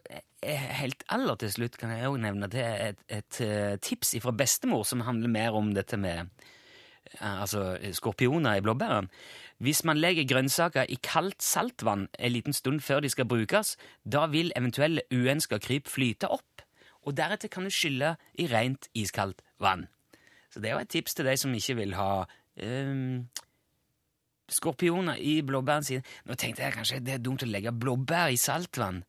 eh, 0.43 0.71
helt 0.81 1.05
aller 1.09 1.39
til 1.39 1.53
slutt 1.55 1.77
kan 1.79 1.93
jeg 1.95 2.09
òg 2.09 2.19
nevne 2.23 2.49
det 2.51 2.65
et, 2.65 3.05
et, 3.07 3.21
et 3.21 3.43
eh, 3.47 3.77
tips 3.79 4.17
fra 4.25 4.35
bestemor 4.35 4.83
som 4.89 5.05
handler 5.07 5.31
mer 5.31 5.55
om 5.55 5.71
dette 5.75 5.99
med 6.01 6.27
eh, 7.21 7.37
altså 7.37 7.77
skorpioner 7.95 8.59
i 8.59 8.65
blåbæren. 8.65 9.11
Hvis 9.63 9.85
man 9.85 10.01
legger 10.01 10.27
grønnsaker 10.27 10.89
i 10.89 10.99
kaldt 11.05 11.45
saltvann 11.45 12.09
en 12.19 12.33
liten 12.33 12.57
stund 12.57 12.81
før 12.81 13.05
de 13.05 13.13
skal 13.13 13.29
brukes, 13.29 13.77
da 14.05 14.25
vil 14.33 14.51
eventuelle 14.57 15.05
uønska 15.13 15.61
kryp 15.63 15.87
flyte 15.89 16.31
opp, 16.33 16.65
og 17.07 17.17
deretter 17.17 17.49
kan 17.53 17.65
du 17.65 17.71
skylle 17.73 18.17
i 18.35 18.49
rent 18.51 18.89
iskaldt 18.95 19.45
vann. 19.61 19.87
Så 20.51 20.61
det 20.61 20.71
er 20.71 20.75
jo 20.75 20.83
et 20.83 20.91
tips 20.91 21.15
til 21.15 21.29
de 21.29 21.37
som 21.39 21.55
ikke 21.55 21.77
vil 21.79 21.95
ha 21.95 22.25
um, 22.65 23.29
skorpioner 24.51 25.21
i 25.21 25.39
blåbærene 25.47 25.87
sine. 25.87 26.03
Nå 26.27 26.35
tenkte 26.35 26.65
jeg 26.65 26.75
kanskje 26.75 27.01
det 27.05 27.15
er 27.15 27.23
dumt 27.23 27.45
å 27.45 27.49
legge 27.49 27.73
blåbær 27.73 28.33
i 28.35 28.41
saltvann. 28.41 29.05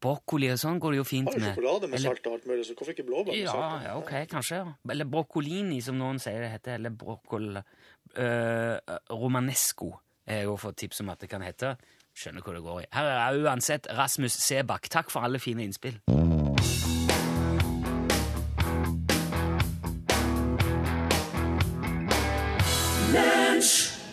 Brokkoli 0.00 0.48
og 0.52 0.60
sånn 0.60 0.78
går 0.80 0.94
det 0.94 1.00
jo 1.00 1.04
fint 1.04 1.28
med. 1.34 1.44
Har 1.44 1.56
sjokolade 1.58 1.88
med 1.92 2.00
salt 2.00 2.28
og 2.28 2.36
alt 2.38 2.46
mulig, 2.48 2.64
så 2.64 2.76
hvorfor 2.76 2.94
ikke 2.94 3.04
blåbær 3.08 3.34
med 3.34 3.42
ja, 3.42 3.52
salt? 3.52 3.84
Ja, 3.84 3.94
ok, 4.00 4.12
kanskje. 4.30 4.60
Eller 4.94 5.08
brokkolini, 5.12 5.80
som 5.84 5.98
noen 6.00 6.20
sier 6.22 6.40
det 6.44 6.52
heter. 6.56 6.78
Eller 6.80 6.94
broccol... 7.02 7.62
Uh, 8.10 8.74
romanesco 9.12 9.92
er 10.26 10.40
jo 10.48 10.56
fått 10.58 10.80
tips 10.82 11.02
om 11.04 11.12
at 11.12 11.20
det 11.22 11.28
kan 11.30 11.44
hete. 11.44 11.76
Skjønner 12.16 12.42
hvor 12.42 12.56
det 12.56 12.62
går 12.64 12.80
i. 12.82 12.86
Her 12.96 13.10
er 13.12 13.38
uansett 13.44 13.86
Rasmus 13.94 14.34
Sebakk. 14.40 14.88
Takk 14.90 15.12
for 15.12 15.26
alle 15.26 15.38
fine 15.38 15.62
innspill. 15.68 16.00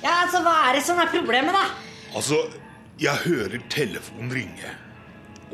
Ja, 0.03 0.13
altså, 0.23 0.43
Hva 0.43 0.53
er 0.67 0.77
det 0.77 0.83
som 0.85 0.99
er 1.01 1.09
problemet, 1.13 1.55
da? 1.55 1.63
Altså, 2.17 2.43
jeg 3.01 3.23
hører 3.25 3.63
telefonen 3.71 4.35
ringe. 4.35 4.75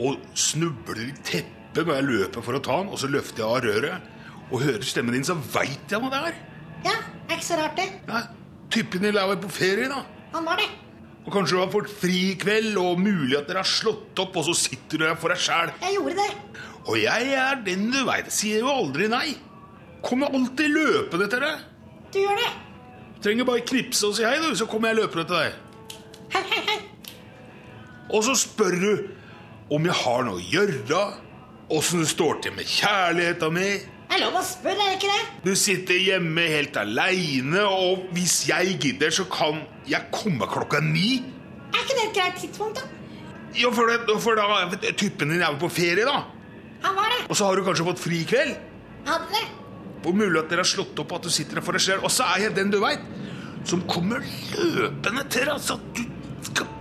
Og 0.01 0.21
snubler 0.37 1.03
i 1.05 1.11
teppet 1.25 1.85
når 1.85 1.99
jeg 1.99 2.07
løper 2.09 2.45
for 2.45 2.57
å 2.57 2.61
ta 2.63 2.79
den. 2.81 2.91
Og 2.93 3.01
så 3.01 3.09
løfter 3.11 3.43
jeg 3.43 3.49
av 3.49 3.65
røret 3.65 4.09
og 4.53 4.61
hører 4.61 4.85
stemmen 4.85 5.15
din, 5.15 5.25
så 5.25 5.35
veit 5.53 5.89
jeg 5.89 6.01
hva 6.01 6.09
det 6.13 6.21
er. 6.29 6.39
Ja, 6.83 6.95
det 6.99 7.31
er 7.31 7.37
ikke 7.39 7.47
så 7.47 7.59
rart, 7.59 7.77
det. 7.79 7.89
Ja, 8.09 8.23
Typen 8.73 9.05
din 9.05 9.17
er 9.17 9.29
jo 9.29 9.37
på 9.43 9.51
ferie, 9.53 9.85
da. 9.89 10.01
Han 10.33 10.45
var 10.45 10.57
det. 10.61 10.67
Og 11.23 11.31
Kanskje 11.31 11.55
du 11.55 11.61
har 11.61 11.71
fått 11.71 11.91
fri 12.01 12.17
i 12.33 12.37
kveld, 12.41 12.75
og 12.81 12.99
mulig 12.99 13.37
at 13.37 13.47
dere 13.47 13.61
har 13.61 13.69
slått 13.69 14.19
opp, 14.19 14.35
og 14.41 14.47
så 14.49 14.55
sitter 14.57 14.99
du 14.99 15.05
her 15.07 15.17
for 15.19 15.31
deg 15.31 15.41
sjæl. 15.41 15.71
Jeg 15.81 15.95
gjorde 15.95 16.15
det. 16.19 16.29
Og 16.83 16.97
jeg 16.99 17.29
er 17.39 17.61
den 17.63 17.87
du 17.93 18.01
veit. 18.09 18.31
Sier 18.33 18.65
jo 18.65 18.71
aldri 18.73 19.07
nei. 19.11 19.35
Kommer 20.03 20.33
alltid 20.35 20.73
løpende 20.73 21.29
til 21.31 21.45
deg. 21.45 21.61
Du 22.11 22.19
gjør 22.19 22.41
det. 22.41 22.49
Trenger 23.23 23.47
bare 23.47 23.63
knipse 23.63 24.09
og 24.09 24.17
si 24.17 24.25
hei, 24.27 24.35
du, 24.43 24.49
så 24.59 24.67
kommer 24.67 24.91
jeg 24.91 24.99
løpende 24.99 25.23
til 25.29 25.37
deg. 25.39 26.01
Hei, 26.33 26.43
hei, 26.49 26.63
hei. 26.67 26.79
Og 28.13 28.25
så 28.27 28.35
spør 28.37 28.75
du 28.81 28.89
om 29.73 29.89
jeg 29.89 29.97
har 30.03 30.25
noe 30.27 30.37
å 30.37 30.45
gjøre, 30.53 31.01
åssen 31.73 32.03
det 32.03 32.11
står 32.11 32.41
til 32.45 32.55
med 32.57 32.69
kjærligheta 32.69 33.49
mi. 33.53 33.69
Det 34.13 34.19
er 34.19 34.21
lov 34.21 34.35
å 34.37 34.43
spørre, 34.45 34.77
er 34.77 34.91
det 34.91 34.97
ikke 34.99 35.13
det? 35.13 35.37
Du 35.41 35.53
sitter 35.57 35.97
hjemme 35.97 36.43
helt 36.51 36.75
aleine, 36.77 37.63
og 37.65 38.03
hvis 38.13 38.43
jeg 38.51 38.75
gidder, 38.83 39.13
så 39.15 39.25
kan 39.31 39.63
jeg 39.89 40.11
komme 40.13 40.45
klokka 40.51 40.83
ni. 40.85 41.23
Er 41.73 41.81
ikke 41.81 41.97
det 41.97 42.03
et 42.05 42.19
greit 42.19 42.37
tidspunkt, 42.43 42.77
da? 42.77 43.01
Ja, 43.57 43.69
for, 43.73 43.89
det, 43.89 44.17
for 44.21 44.37
da 44.37 44.93
Typen 44.97 45.33
din 45.33 45.41
er 45.45 45.57
på 45.61 45.69
ferie, 45.73 46.05
da. 46.05 46.23
Han 46.83 46.95
var 46.97 47.09
det. 47.15 47.25
Og 47.29 47.37
så 47.37 47.47
har 47.47 47.57
du 47.57 47.65
kanskje 47.65 47.87
fått 47.87 48.01
fri 48.03 48.21
i 48.21 48.29
kveld. 48.29 48.53
Hadde 49.07 49.29
det. 49.33 49.43
Hvor 50.03 50.15
mulig 50.19 50.41
at 50.41 50.51
dere 50.51 50.65
har 50.65 50.69
slått 50.69 50.99
opp 50.99 51.13
at 51.17 51.25
du 51.25 51.31
sitter 51.33 51.57
der 51.57 51.65
for 51.65 51.77
deg 51.77 51.85
selv. 51.85 52.05
Og 52.05 52.13
så 52.13 52.27
er 52.35 52.47
jeg 52.47 52.57
den 52.57 52.73
du 52.73 52.79
veit, 52.83 53.01
som 53.69 53.81
kommer 53.89 54.21
løpende 54.53 55.25
til 55.31 55.47
deg, 55.47 55.53
altså. 55.55 55.79
du 55.95 56.03
skal 56.49 56.72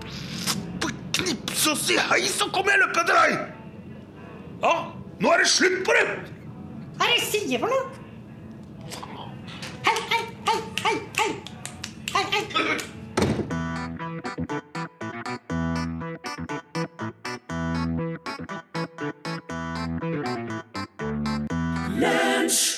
så 1.63 1.77
si 1.79 1.95
hei, 1.95 2.27
så 2.27 2.49
kommer 2.51 2.73
jeg 2.75 2.81
løpende 2.83 3.03
etter 3.05 3.15
deg! 3.23 3.33
Ja, 4.63 4.73
nå 5.23 5.31
er 5.31 5.39
det 5.43 5.51
slutt 5.53 5.85
på 5.87 5.95
det! 5.95 6.07
Hva 6.97 7.07
er 7.07 7.11
det 7.13 7.19
jeg 7.21 7.27
sier 7.29 7.59
for 7.63 7.69
noe? 7.71 7.85
Hei, 9.87 9.97
hei, 10.11 10.23
hei, 10.49 10.59
hei, 10.83 10.97
hei! 11.21 11.31
Hei, 12.17 12.25
hei! 12.35 12.43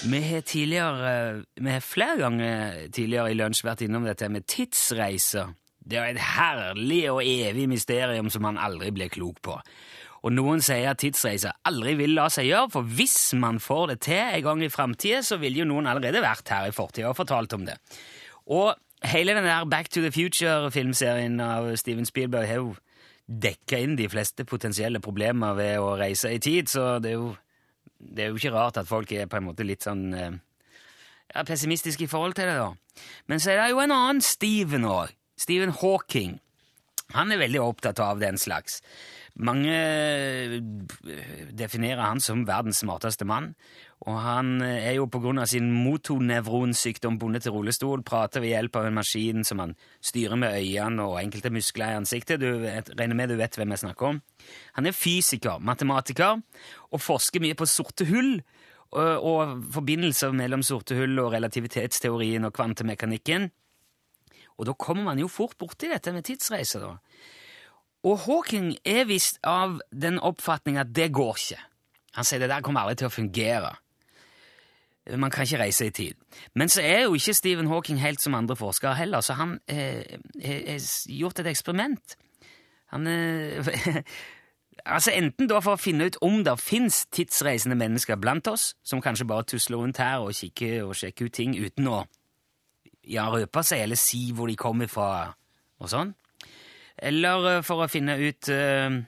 Vi 0.05 0.20
har 0.29 0.40
tidligere, 0.40 1.09
eh, 1.09 1.42
vi 1.57 1.70
har 1.70 1.81
flere 1.81 2.20
ganger 2.20 2.88
tidligere 2.92 3.33
i 3.33 3.38
lunsj 3.40 3.64
vært 3.64 3.88
innom 3.88 4.05
dette 4.05 4.29
med 4.29 4.44
tidsreiser. 4.44 5.57
Det 5.85 5.99
er 6.01 6.14
et 6.14 6.23
herlig 6.37 7.03
og 7.12 7.20
evig 7.25 7.68
mysterium 7.68 8.31
som 8.33 8.47
man 8.47 8.61
aldri 8.61 8.90
blir 8.94 9.12
klok 9.12 9.42
på. 9.44 9.59
Og 10.25 10.33
noen 10.33 10.62
sier 10.64 10.88
at 10.94 11.03
tidsreiser 11.03 11.53
aldri 11.68 11.92
vil 11.99 12.14
la 12.16 12.31
seg 12.33 12.49
gjøre, 12.49 12.70
for 12.73 12.94
hvis 12.97 13.35
man 13.37 13.61
får 13.61 13.90
det 13.92 13.99
til 14.07 14.23
en 14.23 14.47
gang 14.47 14.62
i 14.64 14.73
framtida, 14.73 15.20
så 15.20 15.37
vil 15.42 15.59
jo 15.61 15.66
noen 15.68 15.90
allerede 15.90 16.25
vært 16.25 16.49
her 16.49 16.70
i 16.70 16.73
fortida 16.73 17.11
og 17.11 17.18
fortalt 17.18 17.53
om 17.53 17.66
det. 17.68 17.77
Og 18.49 18.73
hele 19.05 19.35
den 19.37 19.44
der 19.44 19.68
Back 19.68 19.90
to 19.92 20.01
the 20.01 20.12
Future-filmserien 20.14 21.37
av 21.44 21.68
Steven 21.77 22.09
Spielberg 22.09 22.49
har 22.49 22.62
jo 22.62 22.73
dekka 23.29 23.81
inn 23.81 23.99
de 24.01 24.09
fleste 24.09 24.47
potensielle 24.49 25.01
problemer 25.05 25.57
ved 25.57 25.77
å 25.81 25.92
reise 26.01 26.33
i 26.33 26.40
tid, 26.40 26.73
så 26.73 26.99
det 27.05 27.12
er 27.12 27.20
jo, 27.20 27.35
det 28.01 28.25
er 28.25 28.33
jo 28.33 28.40
ikke 28.40 28.55
rart 28.57 28.81
at 28.81 28.88
folk 28.88 29.12
er 29.12 29.29
på 29.29 29.40
en 29.40 29.49
måte 29.51 29.64
litt 29.64 29.85
sånn 29.85 30.07
eh, 30.16 30.40
ja, 31.35 31.44
pessimistiske 31.44 32.05
i 32.05 32.11
forhold 32.11 32.37
til 32.37 32.49
det, 32.49 32.57
da. 32.61 33.05
Men 33.29 33.40
så 33.40 33.53
er 33.53 33.62
det 33.62 33.70
jo 33.75 33.85
en 33.85 33.97
annen 33.97 34.25
Steven 34.25 34.88
òg. 34.88 35.12
Stephen 35.37 35.75
Hawking. 35.81 36.38
Han 37.12 37.31
er 37.31 37.42
veldig 37.42 37.61
opptatt 37.61 38.01
av 38.01 38.20
den 38.23 38.38
slags. 38.40 38.81
Mange 39.35 39.75
eh, 39.75 40.61
definerer 41.53 42.01
han 42.01 42.23
som 42.23 42.44
verdens 42.47 42.81
smarteste 42.85 43.27
mann, 43.29 43.53
og 44.07 44.18
han 44.23 44.62
er 44.62 44.94
jo 44.97 45.09
av 45.09 45.47
sin 45.51 45.70
motonevronsykdom 45.73 47.18
bundet 47.18 47.47
til 47.47 47.55
rullestol, 47.57 48.03
prater 48.07 48.44
ved 48.44 48.53
hjelp 48.53 48.77
av 48.77 48.88
en 48.88 48.99
maskin 48.99 49.44
som 49.44 49.62
han 49.62 49.75
styrer 50.05 50.37
med 50.37 50.55
øynene 50.55 51.07
og 51.09 51.18
enkelte 51.23 51.51
muskler 51.51 51.94
i 51.94 51.99
ansiktet. 52.03 52.40
Du 52.40 52.62
regner 52.62 53.16
med 53.16 53.33
du 53.33 53.37
vet 53.40 53.57
hvem 53.57 53.75
jeg 53.75 53.85
snakker 53.85 54.12
om. 54.12 54.23
Han 54.77 54.87
er 54.87 54.97
fysiker, 54.97 55.59
matematiker, 55.59 56.42
og 56.92 57.03
forsker 57.03 57.42
mye 57.42 57.59
på 57.59 57.66
sorte 57.66 58.07
hull 58.11 58.37
og, 58.94 59.25
og 59.25 59.59
forbindelser 59.75 60.37
mellom 60.37 60.62
sorte 60.62 60.99
hull 60.99 61.18
og 61.25 61.33
relativitetsteorien 61.35 62.44
og 62.47 62.55
kvantemekanikken. 62.55 63.51
Og 64.58 64.68
da 64.68 64.74
kommer 64.78 65.10
man 65.10 65.18
jo 65.18 65.28
fort 65.30 65.56
borti 65.58 65.90
dette 65.90 66.12
med 66.14 66.26
tidsreiser, 66.26 66.84
da. 66.84 66.96
Og 68.04 68.18
Hawking 68.26 68.74
er 68.84 69.06
visst 69.08 69.38
av 69.48 69.78
den 69.90 70.18
oppfatning 70.20 70.76
at 70.76 70.92
det 70.92 71.08
går 71.16 71.40
ikke. 71.40 71.62
Han 72.18 72.26
sier 72.28 72.42
det 72.42 72.50
der 72.52 72.62
kommer 72.62 72.84
aldri 72.84 73.00
til 73.00 73.08
å 73.08 73.14
fungere. 73.14 73.72
Man 75.20 75.32
kan 75.32 75.44
ikke 75.44 75.60
reise 75.60 75.88
i 75.88 75.92
tid. 75.92 76.20
Men 76.54 76.70
så 76.72 76.84
er 76.84 77.04
jo 77.04 77.16
ikke 77.16 77.34
Stephen 77.36 77.68
Hawking 77.68 78.00
helt 78.00 78.22
som 78.22 78.36
andre 78.36 78.56
forskere 78.56 78.94
heller, 78.96 79.24
så 79.24 79.36
han 79.36 79.58
eh, 79.68 80.20
har 80.44 80.86
gjort 81.12 81.40
et 81.42 81.50
eksperiment. 81.52 82.16
Han 82.92 83.06
eh, 83.06 84.02
Altså 84.84 85.14
Enten 85.16 85.48
da 85.48 85.62
for 85.64 85.78
å 85.78 85.80
finne 85.80 86.10
ut 86.10 86.16
om 86.20 86.42
det 86.44 86.52
fins 86.60 87.06
tidsreisende 87.14 87.76
mennesker 87.78 88.18
blant 88.20 88.48
oss, 88.50 88.74
som 88.84 89.00
kanskje 89.00 89.24
bare 89.30 89.46
tusler 89.48 89.80
rundt 89.80 90.00
her 90.02 90.20
og 90.20 90.34
kikker 90.36 90.82
og 90.84 90.92
sjekker 90.98 91.30
ut 91.30 91.32
ting 91.32 91.54
uten 91.56 91.88
å 91.88 92.02
ja, 93.10 93.28
røpe 93.32 93.62
seg 93.66 93.84
eller 93.84 93.98
si 94.00 94.28
hvor 94.34 94.50
de 94.50 94.56
kommer 94.58 94.90
fra 94.90 95.08
og 95.82 95.90
sånn. 95.90 96.14
Eller 97.02 97.48
eh, 97.50 97.64
for 97.66 97.84
å 97.84 97.90
finne 97.90 98.16
ut 98.20 98.50
uh, 98.54 99.00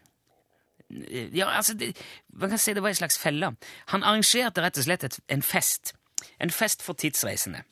Ja, 1.35 1.49
altså 1.53 1.77
det, 1.79 1.93
Man 2.35 2.51
kan 2.51 2.61
si 2.61 2.75
det 2.75 2.83
var 2.83 2.93
en 2.93 2.99
slags 2.99 3.19
felle. 3.19 3.53
Han 3.93 4.05
arrangerte 4.05 4.65
rett 4.65 4.81
og 4.81 4.87
slett 4.89 5.07
et, 5.07 5.19
en 5.33 5.43
fest. 5.43 5.95
En 6.43 6.51
fest 6.51 6.83
for 6.83 6.99
tidsreisende. 6.99 7.63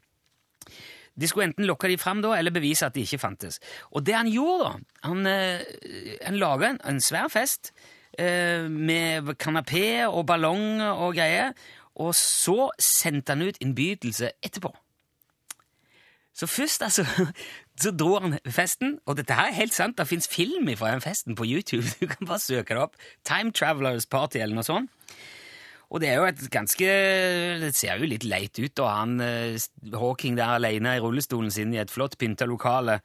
De 1.14 1.28
skulle 1.30 1.46
enten 1.50 1.66
lokke 1.68 1.88
de 1.90 1.98
fram 1.98 2.24
da, 2.24 2.32
eller 2.34 2.54
bevise 2.54 2.86
at 2.86 2.94
de 2.96 3.04
ikke 3.06 3.22
fantes. 3.22 3.60
Og 3.94 4.02
det 4.06 4.16
han 4.16 4.30
gjorde, 4.30 4.70
da 4.70 5.10
Han, 5.10 5.26
uh, 5.26 6.16
han 6.22 6.40
laga 6.40 6.72
en, 6.72 6.80
en 6.90 7.02
svær 7.02 7.30
fest 7.30 7.72
uh, 8.18 8.66
med 8.70 9.34
kanapé 9.38 10.06
og 10.06 10.26
ballong 10.26 10.82
og 10.82 11.14
greier, 11.18 11.54
og 11.94 12.14
så 12.18 12.72
sendte 12.82 13.34
han 13.36 13.46
ut 13.46 13.60
innbydelse 13.62 14.32
etterpå. 14.42 14.72
Så 16.34 16.48
først, 16.50 16.82
altså, 16.82 17.04
så 17.82 17.92
dro 17.94 18.18
han 18.18 18.38
festen, 18.50 18.98
og 19.06 19.18
dette 19.20 19.36
her 19.38 19.52
er 19.52 19.60
helt 19.60 19.74
sant, 19.74 19.98
det 19.98 20.08
fins 20.10 20.28
film 20.28 20.68
fra 20.76 20.90
den 20.92 21.04
festen 21.04 21.38
på 21.38 21.46
YouTube. 21.46 21.86
Du 22.00 22.10
kan 22.10 22.26
bare 22.26 22.42
søke 22.42 22.74
det 22.74 22.82
opp. 22.82 22.98
Time 23.24 23.52
Travelers 23.54 24.06
Party 24.10 24.42
eller 24.42 24.58
noe 24.58 24.66
sånt. 24.66 24.90
Og 25.94 26.00
det 26.02 26.08
er 26.10 26.16
jo 26.18 26.26
et 26.26 26.40
ganske 26.50 26.86
Det 27.60 27.68
ser 27.76 28.00
jo 28.00 28.08
litt 28.08 28.24
leit 28.26 28.58
ut, 28.58 28.80
og 28.82 28.88
han 28.88 29.20
eh, 29.22 29.60
Hawking 29.92 30.34
der 30.34 30.56
alene 30.56 30.96
i 30.96 31.02
rullestolen 31.02 31.52
sin 31.54 31.74
i 31.74 31.78
et 31.78 31.92
flott 31.92 32.16
pynta 32.18 32.48
lokale, 32.50 32.98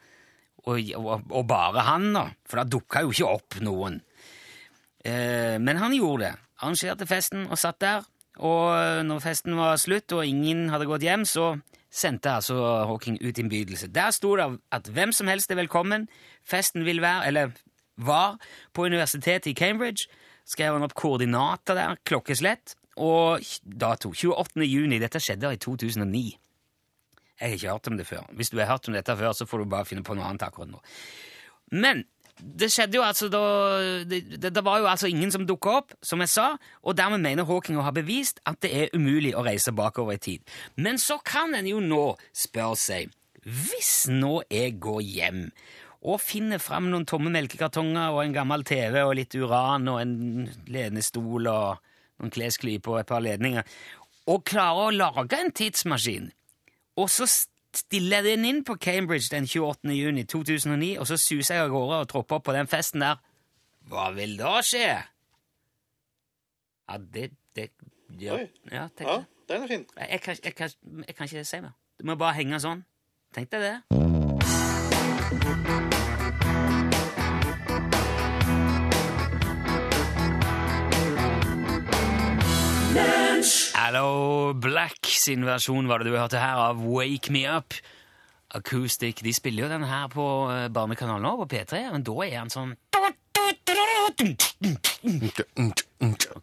og, 0.66 0.80
og, 0.98 1.28
og 1.30 1.44
bare 1.48 1.86
han, 1.86 2.10
da. 2.16 2.26
For 2.50 2.62
da 2.62 2.66
dukka 2.66 3.04
jo 3.06 3.14
ikke 3.14 3.30
opp 3.30 3.60
noen. 3.62 4.00
Eh, 5.06 5.60
men 5.62 5.78
han 5.78 5.94
gjorde 5.94 6.26
det. 6.26 6.34
Arrangerte 6.64 7.06
festen 7.08 7.46
og 7.46 7.62
satt 7.62 7.78
der. 7.84 8.08
Og 8.40 9.04
når 9.06 9.22
festen 9.22 9.58
var 9.60 9.78
slutt 9.80 10.16
og 10.16 10.26
ingen 10.26 10.70
hadde 10.72 10.88
gått 10.88 11.04
hjem, 11.04 11.26
så 11.28 11.54
sendte 11.92 12.32
altså 12.32 12.56
Hawking 12.90 13.18
ut 13.22 13.38
innbydelse. 13.38 13.90
Der 13.94 14.12
sto 14.16 14.36
det 14.38 14.48
at 14.72 14.90
hvem 14.94 15.14
som 15.16 15.28
helst 15.28 15.52
er 15.52 15.60
velkommen. 15.60 16.08
Festen 16.46 16.86
vil 16.86 17.02
være, 17.02 17.28
eller 17.28 17.56
var, 17.98 18.38
på 18.74 18.86
universitetet 18.86 19.52
i 19.52 19.58
Cambridge. 19.58 20.10
Skrev 20.50 20.74
han 20.74 20.86
opp 20.86 20.96
koordinater 20.98 21.78
der, 21.78 21.98
klokkeslett, 22.06 22.76
og 22.98 23.44
dato 23.64 24.12
28. 24.14 24.66
juni. 24.66 25.00
Dette 25.00 25.22
skjedde 25.22 25.54
i 25.54 25.62
2009. 25.62 26.24
Jeg 27.40 27.48
har 27.48 27.56
ikke 27.56 27.72
hørt 27.72 27.88
om 27.88 27.98
det 27.98 28.08
før. 28.08 28.26
Hvis 28.36 28.50
du 28.52 28.58
har 28.60 28.68
hørt 28.68 28.88
om 28.90 28.96
dette 28.98 29.16
før, 29.16 29.32
så 29.34 29.48
får 29.48 29.64
du 29.64 29.72
bare 29.72 29.88
finne 29.88 30.04
på 30.04 30.16
noe 30.18 30.28
annet 30.28 30.44
akkurat 30.44 30.72
nå. 30.72 30.82
Men 31.72 32.04
det 32.40 32.70
skjedde 32.72 33.00
jo 33.00 33.04
altså 33.04 33.28
da 33.32 33.42
det, 34.08 34.40
det, 34.42 34.64
var 34.66 34.80
jo 34.80 34.88
altså 34.90 35.10
ingen 35.12 35.32
som 35.32 35.46
dukka 35.48 35.76
opp, 35.82 35.94
som 36.02 36.22
jeg 36.24 36.32
sa, 36.32 36.48
og 36.84 36.98
dermed 36.98 37.24
mener 37.24 37.48
Hawking 37.48 37.80
å 37.80 37.86
ha 37.88 37.94
bevist 37.96 38.40
at 38.50 38.62
det 38.64 38.72
er 38.76 38.96
umulig 38.96 39.36
å 39.36 39.44
reise 39.46 39.74
bakover 39.76 40.16
i 40.16 40.24
tid. 40.24 40.56
Men 40.80 41.02
så 41.02 41.20
kan 41.26 41.56
en 41.58 41.68
jo 41.68 41.84
nå 41.84 42.04
spørre 42.36 42.80
seg 42.80 43.16
Hvis 43.44 44.10
nå 44.12 44.42
jeg 44.52 44.80
går 44.84 45.02
hjem 45.02 45.46
og 46.00 46.22
finner 46.24 46.62
fram 46.64 46.88
noen 46.92 47.06
tomme 47.08 47.32
melkekartonger 47.34 48.14
og 48.14 48.22
en 48.24 48.36
gammel 48.36 48.64
TV 48.68 49.02
og 49.02 49.18
litt 49.20 49.36
uran 49.36 49.88
og 49.92 50.00
en 50.00 50.48
lenestol 50.72 51.48
og 51.52 51.82
noen 52.20 52.32
klesklyper 52.36 52.94
og 52.94 53.02
et 53.02 53.10
par 53.10 53.24
ledninger, 53.24 53.64
og 54.32 54.46
klarer 54.48 54.90
å 54.90 54.96
lage 54.96 55.40
en 55.40 55.52
tidsmaskin, 55.56 56.30
og 57.00 57.10
så 57.12 57.28
stiller 57.78 58.18
jeg 58.24 58.38
den 58.38 58.46
inn 58.46 58.64
på 58.66 58.76
Cambridge 58.82 59.30
den 59.32 59.46
28. 59.48 59.92
juni 59.94 60.24
2009, 60.24 60.96
og 61.00 61.08
så 61.08 61.18
suser 61.18 61.56
jeg 61.56 61.64
av 61.68 61.72
gårde 61.74 62.00
og 62.04 62.10
tropper 62.10 62.36
opp 62.40 62.46
på 62.50 62.54
den 62.56 62.68
festen 62.68 63.02
der. 63.06 63.20
Hva 63.90 64.10
vil 64.16 64.38
da 64.40 64.56
skje? 64.66 64.88
Ja, 66.90 66.98
det, 66.98 67.30
det 67.56 67.70
ja, 68.20 68.34
Oi. 68.40 68.48
ja, 68.72 68.88
tenk 68.98 69.10
Ja, 69.10 69.18
det. 69.18 69.26
den 69.50 69.64
er 69.64 69.68
fin. 69.68 69.86
Jeg, 69.98 70.08
jeg, 70.12 70.22
kan, 70.22 70.36
jeg, 70.44 70.56
kan, 70.56 70.70
jeg 71.08 71.16
kan 71.16 71.26
ikke 71.30 71.46
si 71.46 71.62
mer. 71.62 71.76
Du 72.00 72.06
må 72.10 72.16
bare 72.18 72.34
henge 72.42 72.60
sånn. 72.64 72.82
Tenk 73.36 73.52
deg 73.54 73.62
det. 73.68 75.69
Hello 83.90 84.54
Black 84.54 85.08
sin 85.10 85.42
versjon 85.48 85.88
var 85.90 86.04
det 86.04 86.12
du 86.12 86.14
hørte 86.14 86.38
her 86.38 86.60
av 86.62 86.78
Wake 86.78 87.32
Me 87.34 87.40
Up. 87.50 87.74
Acoustic. 88.54 89.24
De 89.26 89.34
spiller 89.34 89.64
jo 89.66 89.70
den 89.72 89.86
her 89.90 90.06
på 90.14 90.26
eh, 90.54 90.68
Barnekanalen 90.70 91.26
nå, 91.26 91.32
på 91.40 91.48
P3, 91.56 91.80
men 91.96 92.06
da 92.06 92.14
er 92.28 92.36
han 92.38 92.54
sånn 92.54 92.76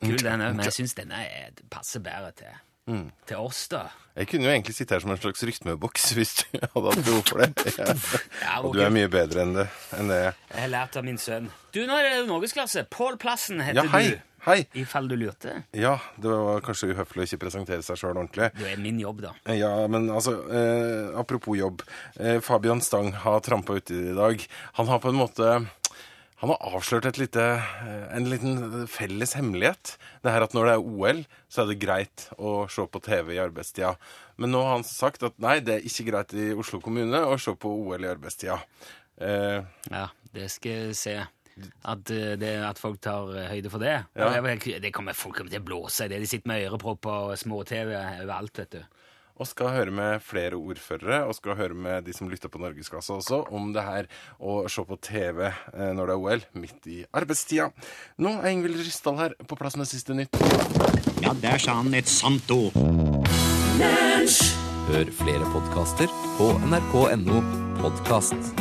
Kul 0.02 0.18
den 0.26 0.42
òg, 0.42 0.58
men 0.58 0.64
jeg 0.66 0.74
syns 0.74 0.98
denne 0.98 1.22
er, 1.22 1.54
passer 1.70 2.02
bedre 2.02 2.34
til, 2.34 3.06
til 3.30 3.38
oss, 3.38 3.62
da. 3.70 3.84
Jeg 4.18 4.32
kunne 4.32 4.48
jo 4.48 4.54
egentlig 4.56 4.74
sitte 4.80 4.96
her 4.98 5.06
som 5.06 5.14
en 5.14 5.22
slags 5.22 5.46
rytmeboks 5.46 6.10
hvis 6.18 6.34
du 6.42 6.58
hadde 6.64 6.82
hatt 6.82 7.06
behov 7.06 7.24
for 7.30 7.46
det. 7.46 7.50
Ja. 7.78 7.94
Ja, 8.42 8.58
Og 8.66 8.74
du 8.74 8.82
er 8.82 8.90
mye 8.90 9.06
bedre 9.12 9.46
enn 9.46 9.54
det. 9.60 9.70
Enn 9.94 10.10
det. 10.10 10.22
Jeg 10.50 10.64
har 10.66 10.74
lært 10.74 10.98
av 10.98 11.06
min 11.06 11.22
sønn. 11.22 11.46
Du, 11.70 11.84
nå 11.86 11.94
er 11.94 12.10
det 12.10 12.26
norgesklasse. 12.26 12.88
Pål 12.90 13.22
Plassen 13.22 13.62
heter 13.62 13.84
Ja, 13.84 13.90
hei. 13.94 14.08
du. 14.16 14.32
Hei. 14.46 14.60
I 14.78 14.84
fall 14.86 15.08
du 15.10 15.16
lurte. 15.18 15.56
Ja, 15.74 15.96
det 16.22 16.30
var 16.30 16.60
kanskje 16.62 16.92
uhøflig 16.92 17.24
å 17.24 17.26
ikke 17.26 17.40
presentere 17.42 17.82
seg 17.82 17.98
sjøl 17.98 18.12
ordentlig. 18.12 18.52
Det 18.54 18.68
er 18.76 18.78
min 18.78 19.00
jobb, 19.02 19.24
da. 19.24 19.32
Ja, 19.50 19.72
men 19.90 20.06
altså, 20.14 20.36
eh, 20.46 21.08
apropos 21.18 21.58
jobb. 21.58 21.82
Eh, 22.14 22.38
Fabian 22.46 22.78
Stang 22.80 23.10
har 23.24 23.40
trampa 23.42 23.74
uti 23.74 23.98
i 24.12 24.14
dag. 24.14 24.44
Han 24.78 24.86
har 24.86 25.02
på 25.02 25.10
en 25.10 25.18
måte 25.18 25.50
han 26.36 26.50
har 26.52 26.58
avslørt 26.76 27.06
et 27.08 27.18
lite, 27.18 27.42
eh, 27.42 28.06
en 28.14 28.30
liten 28.30 28.86
felles 28.86 29.34
hemmelighet. 29.34 29.96
Det 30.22 30.30
her 30.30 30.42
at 30.44 30.54
når 30.54 30.66
det 30.66 30.74
er 30.76 30.86
OL, 30.94 31.24
så 31.50 31.62
er 31.62 31.66
det 31.72 31.80
greit 31.80 32.28
å 32.38 32.70
se 32.70 32.86
på 32.86 33.02
TV 33.02 33.34
i 33.34 33.42
arbeidstida. 33.42 33.96
Men 34.36 34.52
nå 34.52 34.62
har 34.62 34.76
han 34.76 34.84
sagt 34.84 35.24
at 35.24 35.38
nei, 35.40 35.58
det 35.58 35.74
er 35.80 35.88
ikke 35.88 36.06
greit 36.12 36.34
i 36.34 36.52
Oslo 36.54 36.78
kommune 36.78 37.18
å 37.24 37.34
se 37.40 37.50
på 37.56 37.66
OL 37.66 38.04
i 38.04 38.14
arbeidstida. 38.14 38.60
Eh, 39.18 39.64
Ja, 39.90 40.10
det 40.32 40.50
skal 40.52 40.70
jeg 40.70 40.94
se. 40.94 41.16
At, 41.88 42.10
eh, 42.10 42.34
det, 42.36 42.52
at 42.66 42.80
folk 42.80 43.00
tar 43.00 43.32
eh, 43.32 43.48
høyde 43.48 43.72
for 43.72 43.80
det. 43.82 43.96
Ja. 44.18 44.28
Det, 44.82 44.92
kommer 44.94 45.16
folk 45.16 45.40
til 45.40 45.60
å 45.60 45.64
blåse 45.64 46.04
i 46.04 46.12
det. 46.12 46.20
De 46.20 46.28
sitter 46.28 46.50
med 46.50 46.66
ørepropper 46.68 47.30
og 47.30 47.40
små-TV 47.40 47.94
overalt, 47.96 48.60
vet 48.60 48.76
du. 48.76 48.82
og 49.36 49.44
skal 49.44 49.68
høre 49.68 49.92
med 49.92 50.22
flere 50.24 50.56
ordførere, 50.56 51.18
og 51.28 51.34
skal 51.36 51.58
høre 51.58 51.74
med 51.76 52.06
de 52.06 52.12
som 52.16 52.28
lytter 52.28 52.48
på 52.48 52.60
Norgesklasse 52.60 53.12
også, 53.12 53.42
om 53.52 53.68
det 53.74 53.84
her 53.84 54.08
å 54.40 54.62
se 54.72 54.84
på 54.88 54.96
TV 54.96 55.42
eh, 55.48 55.90
når 55.92 56.08
det 56.08 56.14
er 56.14 56.22
OL, 56.22 56.46
midt 56.56 56.88
i 56.88 57.02
arbeidstida. 57.12 57.68
Nå 58.16 58.38
er 58.40 58.52
Ingvild 58.54 58.80
Ryssdal 58.80 59.20
her, 59.20 59.36
på 59.44 59.60
plass 59.60 59.76
med 59.76 59.88
siste 59.90 60.16
nytt. 60.16 60.40
Ja, 61.24 61.34
der 61.40 61.60
sa 61.60 61.80
han 61.82 61.92
et 61.96 62.08
sant 62.08 62.48
ord. 62.52 62.76
Hør 64.86 65.12
flere 65.18 65.52
podkaster 65.52 66.12
på 66.38 66.52
nrk.no 66.68 67.42
podkast. 67.82 68.56